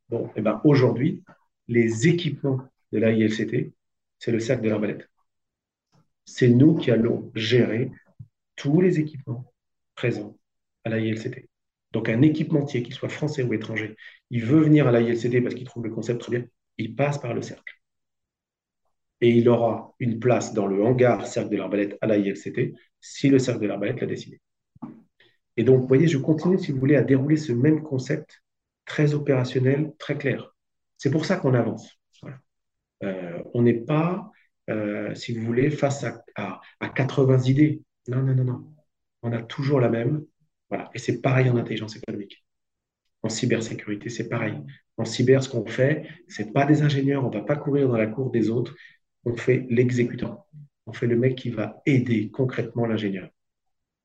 [0.09, 1.23] Bon, et eh ben aujourd'hui,
[1.67, 2.61] les équipements
[2.91, 3.73] de l'AILCT,
[4.19, 5.09] c'est le cercle de l'arbalète.
[6.25, 7.91] C'est nous qui allons gérer
[8.55, 9.51] tous les équipements
[9.95, 10.37] présents
[10.83, 11.47] à l'AILCT.
[11.91, 13.95] Donc un équipementier, qu'il soit français ou étranger,
[14.29, 16.47] il veut venir à l'AILCT parce qu'il trouve le concept très bien,
[16.77, 17.76] il passe par le cercle.
[19.21, 23.39] Et il aura une place dans le hangar cercle de l'arbalète à l'AILCT si le
[23.39, 24.39] cercle de l'arbalète l'a décidé.
[25.57, 28.43] Et donc, vous voyez, je continue, si vous voulez, à dérouler ce même concept
[28.85, 30.55] très opérationnel, très clair.
[30.97, 31.97] C'est pour ça qu'on avance.
[33.03, 34.31] Euh, on n'est pas,
[34.69, 37.81] euh, si vous voulez, face à, à, 80 idées.
[38.07, 38.73] Non, non, non, non.
[39.23, 40.25] On a toujours la même.
[40.69, 40.89] Voilà.
[40.93, 42.43] Et c'est pareil en intelligence économique.
[43.23, 44.55] En cybersécurité, c'est pareil.
[44.97, 48.07] En cyber, ce qu'on fait, c'est pas des ingénieurs, on va pas courir dans la
[48.07, 48.75] cour des autres.
[49.27, 50.45] On fait l'exécutant.
[50.85, 53.29] On fait le mec qui va aider concrètement l'ingénieur.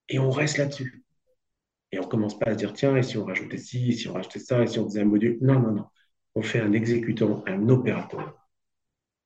[0.08, 1.04] Et on reste là-dessus.
[1.92, 4.14] Et on commence pas à dire, tiens, et si on rajoutait ci, et si on
[4.14, 5.38] rajoutait ça, et si on faisait un module?
[5.40, 5.84] Non, non, non.
[6.34, 8.36] On fait un exécutant, un opérateur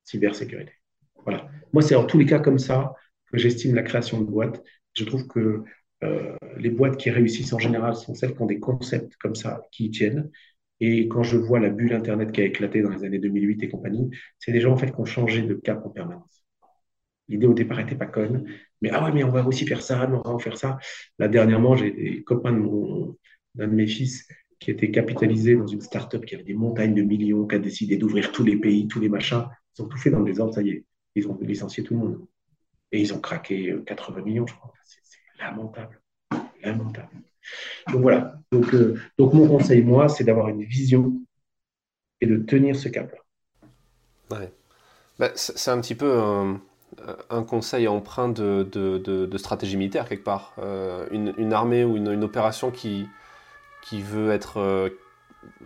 [0.03, 0.73] cybersécurité.
[1.23, 1.49] Voilà.
[1.73, 2.93] Moi, c'est en tous les cas comme ça
[3.31, 4.63] que j'estime la création de boîtes.
[4.93, 5.63] Je trouve que
[6.03, 9.63] euh, les boîtes qui réussissent en général sont celles qui ont des concepts comme ça
[9.71, 10.29] qui y tiennent.
[10.79, 13.69] Et quand je vois la bulle Internet qui a éclaté dans les années 2008 et
[13.69, 14.09] compagnie,
[14.39, 16.43] c'est des gens en fait qui ont changé de cap en permanence.
[17.27, 18.45] L'idée au départ n'était pas conne,
[18.81, 20.77] mais ah ouais, mais on va aussi faire ça, on va en faire ça.
[21.19, 23.15] Là, dernièrement, j'ai des copains d'un de,
[23.55, 24.27] de mes fils
[24.59, 27.97] qui était capitalisé dans une start-up qui avait des montagnes de millions, qui a décidé
[27.97, 29.45] d'ouvrir tous les pays, tous les machins.
[29.77, 30.85] Ils ont tout fait dans le désordre, ça y est.
[31.15, 32.27] Ils ont licencié tout le monde.
[32.91, 34.73] Et ils ont craqué 80 euh, millions, je crois.
[34.85, 35.01] C'est
[35.39, 36.01] lamentable.
[36.63, 37.09] Lamentable.
[37.91, 38.39] Donc voilà.
[38.51, 41.13] Donc, euh, donc mon conseil, moi, c'est d'avoir une vision
[42.21, 43.19] et de tenir ce cap-là.
[44.37, 44.51] Ouais.
[45.19, 46.19] Bah, c'est un petit peu
[47.29, 50.53] un, conseil empreint de, de, stratégie militaire, quelque part.
[50.59, 53.07] Euh, une, armée ou une, opération qui,
[53.81, 54.91] qui veut être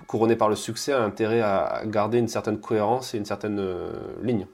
[0.07, 3.91] couronné par le succès, a intérêt à garder une certaine cohérence et une certaine euh,
[4.21, 4.47] ligne.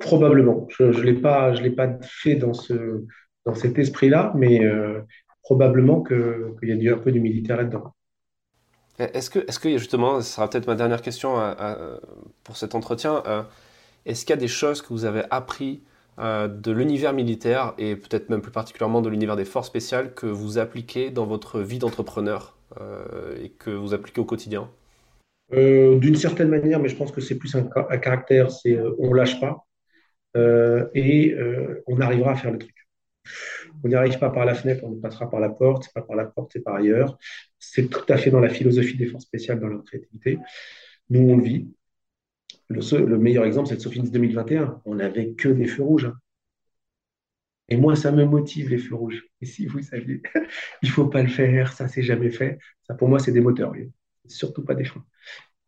[0.00, 0.66] Probablement.
[0.70, 3.04] Je ne l'ai pas, pas fait dans, ce,
[3.44, 5.00] dans cet esprit-là, mais euh,
[5.42, 7.92] probablement qu'il y a un peu du militaire là-dedans.
[8.98, 11.36] Est-ce que, est que, justement, ce sera peut-être ma dernière question
[12.44, 13.42] pour cet entretien, euh,
[14.04, 15.82] est-ce qu'il y a des choses que vous avez appris
[16.18, 20.58] de l'univers militaire et peut-être même plus particulièrement de l'univers des forces spéciales que vous
[20.58, 24.70] appliquez dans votre vie d'entrepreneur euh, et que vous appliquez au quotidien?
[25.52, 27.64] Euh, D'une certaine manière, mais je pense que c'est plus un,
[27.98, 29.66] caractère, c'est euh, on lâche pas
[30.94, 31.34] et
[31.88, 32.74] on arrivera à faire le truc.
[33.82, 36.16] On n'y arrive pas par la fenêtre, on passera par la porte, c'est pas par
[36.16, 37.18] la porte, c'est par ailleurs.
[37.58, 40.38] C'est tout à fait dans la philosophie des forces spéciales, dans leur créativité.
[41.10, 41.68] Nous, on le vit.
[42.68, 44.80] Le, meilleur exemple, c'est le Sofins 2021.
[44.84, 46.06] On n'avait que des feux rouges.
[46.06, 46.14] Hein.
[47.68, 49.24] Et moi, ça me motive les feux rouges.
[49.40, 50.22] Et si vous saviez,
[50.82, 52.58] il faut pas le faire, ça c'est jamais fait.
[52.86, 53.72] Ça pour moi, c'est des moteurs,
[54.26, 55.04] surtout pas des freins.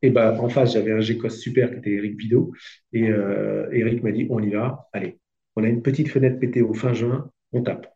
[0.02, 2.52] Et ben en face, j'avais un GECOS super qui était Eric Bidot.
[2.92, 5.18] Et euh, Eric m'a dit on y va, allez,
[5.56, 7.91] on a une petite fenêtre pétée au fin juin, on tape.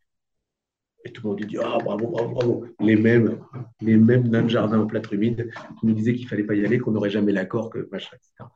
[1.06, 2.66] Et tout le monde dit ah bravo, bravo, bravo.
[2.80, 3.38] Les mêmes,
[3.80, 6.78] les mêmes d'un jardin en plâtre humide qui nous disaient qu'il fallait pas y aller,
[6.78, 8.50] qu'on n'aurait jamais l'accord, que machin, etc.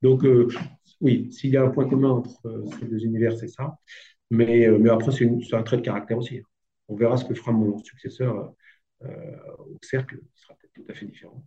[0.00, 0.48] Donc, euh,
[1.02, 3.76] oui, s'il y a un point commun entre euh, ces deux univers, c'est ça.
[4.30, 6.40] Mais, euh, mais après, c'est un trait de caractère aussi.
[6.88, 8.52] On verra ce que fera mon successeur
[9.02, 10.18] au cercle.
[10.34, 11.44] Ce sera peut-être tout à fait différent.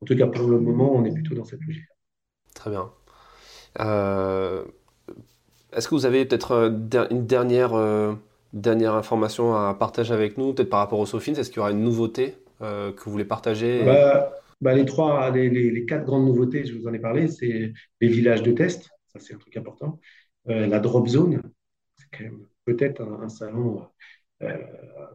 [0.00, 1.86] En tout cas, pour le moment, on est plutôt dans cette logique.
[2.54, 2.92] Très bien.
[5.72, 6.72] Est-ce que vous avez peut-être
[7.10, 7.72] une dernière,
[8.52, 11.70] dernière information à partager avec nous, peut-être par rapport au Sofins Est-ce qu'il y aura
[11.70, 13.82] une nouveauté que vous voulez partager?
[13.84, 18.08] Bah, bah, les, trois, les, quatre grandes nouveautés, je vous en ai parlé, c'est les
[18.08, 19.98] villages de test, ça c'est un truc important,
[20.46, 21.42] la drop zone,
[21.96, 23.82] c'est quand même peut-être un, salon
[24.40, 24.52] je ne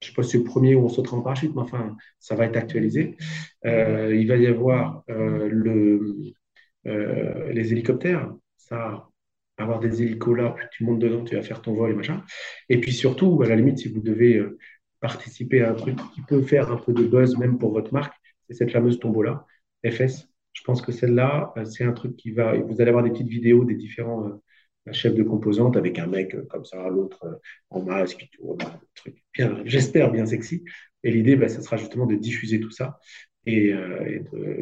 [0.02, 2.46] sais pas si c'est le premier où on sautera en parachute, mais enfin, ça va
[2.46, 3.16] être actualisé.
[3.64, 6.34] il va y avoir le,
[6.86, 8.34] les hélicoptères.
[8.58, 9.08] Ça,
[9.58, 12.24] avoir des hélicos là, tu montes dedans, tu vas faire ton vol et machin.
[12.70, 14.58] Et puis surtout, à la limite, si vous devez euh,
[15.00, 18.16] participer à un truc qui peut faire un peu de buzz même pour votre marque,
[18.48, 19.46] c'est cette fameuse tombola,
[19.86, 20.28] FS.
[20.54, 22.56] Je pense que celle-là, euh, c'est un truc qui va.
[22.56, 26.36] Vous allez avoir des petites vidéos des différents euh, chefs de composantes avec un mec
[26.48, 28.58] comme ça, l'autre en masque, tout,
[28.96, 30.64] truc bien, j'espère bien sexy.
[31.04, 33.00] Et l'idée, bah, ce sera justement de diffuser tout ça
[33.46, 33.74] et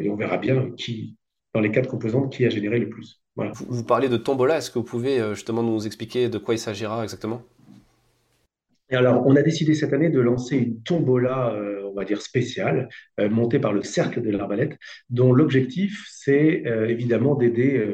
[0.08, 1.16] on verra bien qui,
[1.54, 3.20] dans les quatre composantes, qui a généré le plus.
[3.36, 6.58] Vous, parlez de Tombola, est-ce que vous pouvez euh, justement nous expliquer de quoi il
[6.58, 7.42] s'agira exactement?
[8.88, 12.22] Et alors, on a décidé cette année de lancer une tombola, euh, on va dire
[12.22, 14.78] spéciale, euh, montée par le Cercle de l'Arbalète,
[15.10, 17.84] dont l'objectif, c'est évidemment d'aider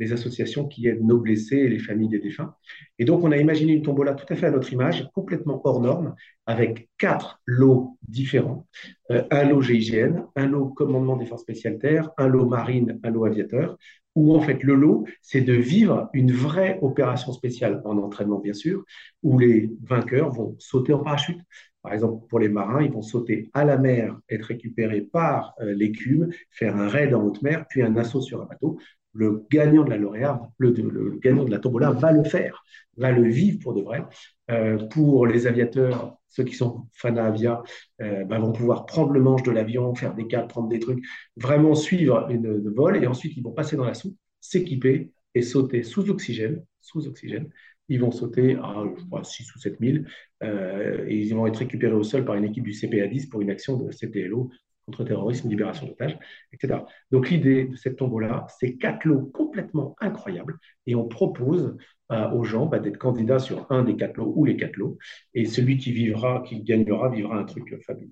[0.00, 2.54] les associations qui aident nos blessés et les familles des défunts.
[2.98, 5.80] Et donc, on a imaginé une tombola tout à fait à notre image, complètement hors
[5.80, 6.14] norme,
[6.46, 8.66] avec quatre lots différents.
[9.08, 13.24] un lot GIGN, un lot commandement des forces spéciales terres, un lot marine, un lot
[13.24, 13.78] aviateur,
[14.14, 18.52] où en fait le lot, c'est de vivre une vraie opération spéciale en entraînement, bien
[18.52, 18.84] sûr,
[19.22, 21.40] où les vainqueurs vont sauter en parachute.
[21.82, 25.72] Par exemple, pour les marins, ils vont sauter à la mer, être récupérés par euh,
[25.74, 28.78] l'écume, faire un raid en haute mer, puis un assaut sur un bateau.
[29.12, 30.70] Le gagnant de la lauréat, le,
[31.18, 32.64] gagnant de la tombola va le faire,
[32.96, 34.04] va le vivre pour de vrai.
[34.50, 37.62] Euh, pour les aviateurs, ceux qui sont fans d'avia
[38.00, 41.04] euh, ben, vont pouvoir prendre le manche de l'avion, faire des câbles, prendre des trucs,
[41.36, 45.82] vraiment suivre une, vol, et ensuite ils vont passer dans la soupe, s'équiper et sauter
[45.82, 47.50] sous oxygène, sous oxygène.
[47.88, 49.98] Ils vont sauter à crois, 6 ou 7 000
[50.44, 53.40] euh, et ils vont être récupérés au sol par une équipe du CPA 10 pour
[53.40, 54.50] une action de CTLO
[54.90, 56.18] contre-terrorisme, libération d'otages,
[56.52, 56.80] etc.
[57.10, 61.76] Donc l'idée de cette tombola, c'est quatre lots complètement incroyables et on propose
[62.12, 64.98] euh, aux gens bah, d'être candidats sur un des quatre lots ou les quatre lots
[65.34, 68.10] et celui qui vivra, qui gagnera, vivra un truc fabuleux.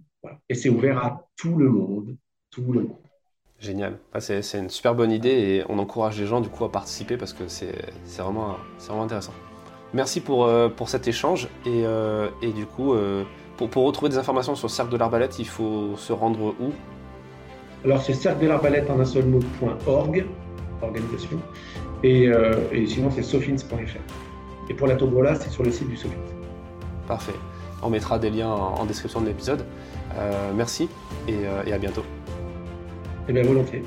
[0.48, 2.16] Et c'est ouvert à tout le monde,
[2.50, 2.96] tout le monde.
[3.58, 3.98] Génial.
[4.20, 7.32] c'est, une super bonne idée et on encourage les gens du coup à participer parce
[7.32, 7.74] que c'est,
[8.18, 8.56] vraiment,
[8.86, 9.34] vraiment intéressant.
[9.94, 12.94] Merci pour, euh, pour cet échange et, euh, et du coup,
[13.66, 16.72] pour, retrouver des informations sur le Cercle de l'Arbalète, il faut se rendre où?
[17.84, 20.26] Alors, c'est cercle de l'Arbalète en un seul mot.org,
[20.82, 21.38] organisation.
[22.02, 24.70] Et, euh, et sinon, c'est sofins.fr.
[24.70, 26.16] Et pour la tombola, c'est sur le site du Sofins.
[27.06, 27.34] Parfait.
[27.82, 29.64] On mettra des liens en, description de l'épisode.
[30.16, 30.88] Euh, merci
[31.26, 32.04] et, euh, et à bientôt.
[33.28, 33.82] Eh bien, volontiers.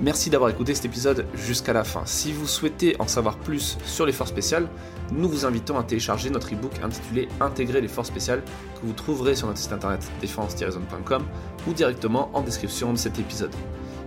[0.00, 2.02] Merci d'avoir écouté cet épisode jusqu'à la fin.
[2.04, 4.68] Si vous souhaitez en savoir plus sur les forces spéciales,
[5.10, 8.42] nous vous invitons à télécharger notre e-book intitulé Intégrer les forces spéciales
[8.74, 11.24] que vous trouverez sur notre site internet défense-zone.com
[11.66, 13.54] ou directement en description de cet épisode.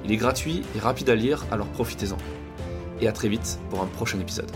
[0.05, 2.17] Il est gratuit et rapide à lire, alors profitez-en.
[3.01, 4.51] Et à très vite pour un prochain épisode.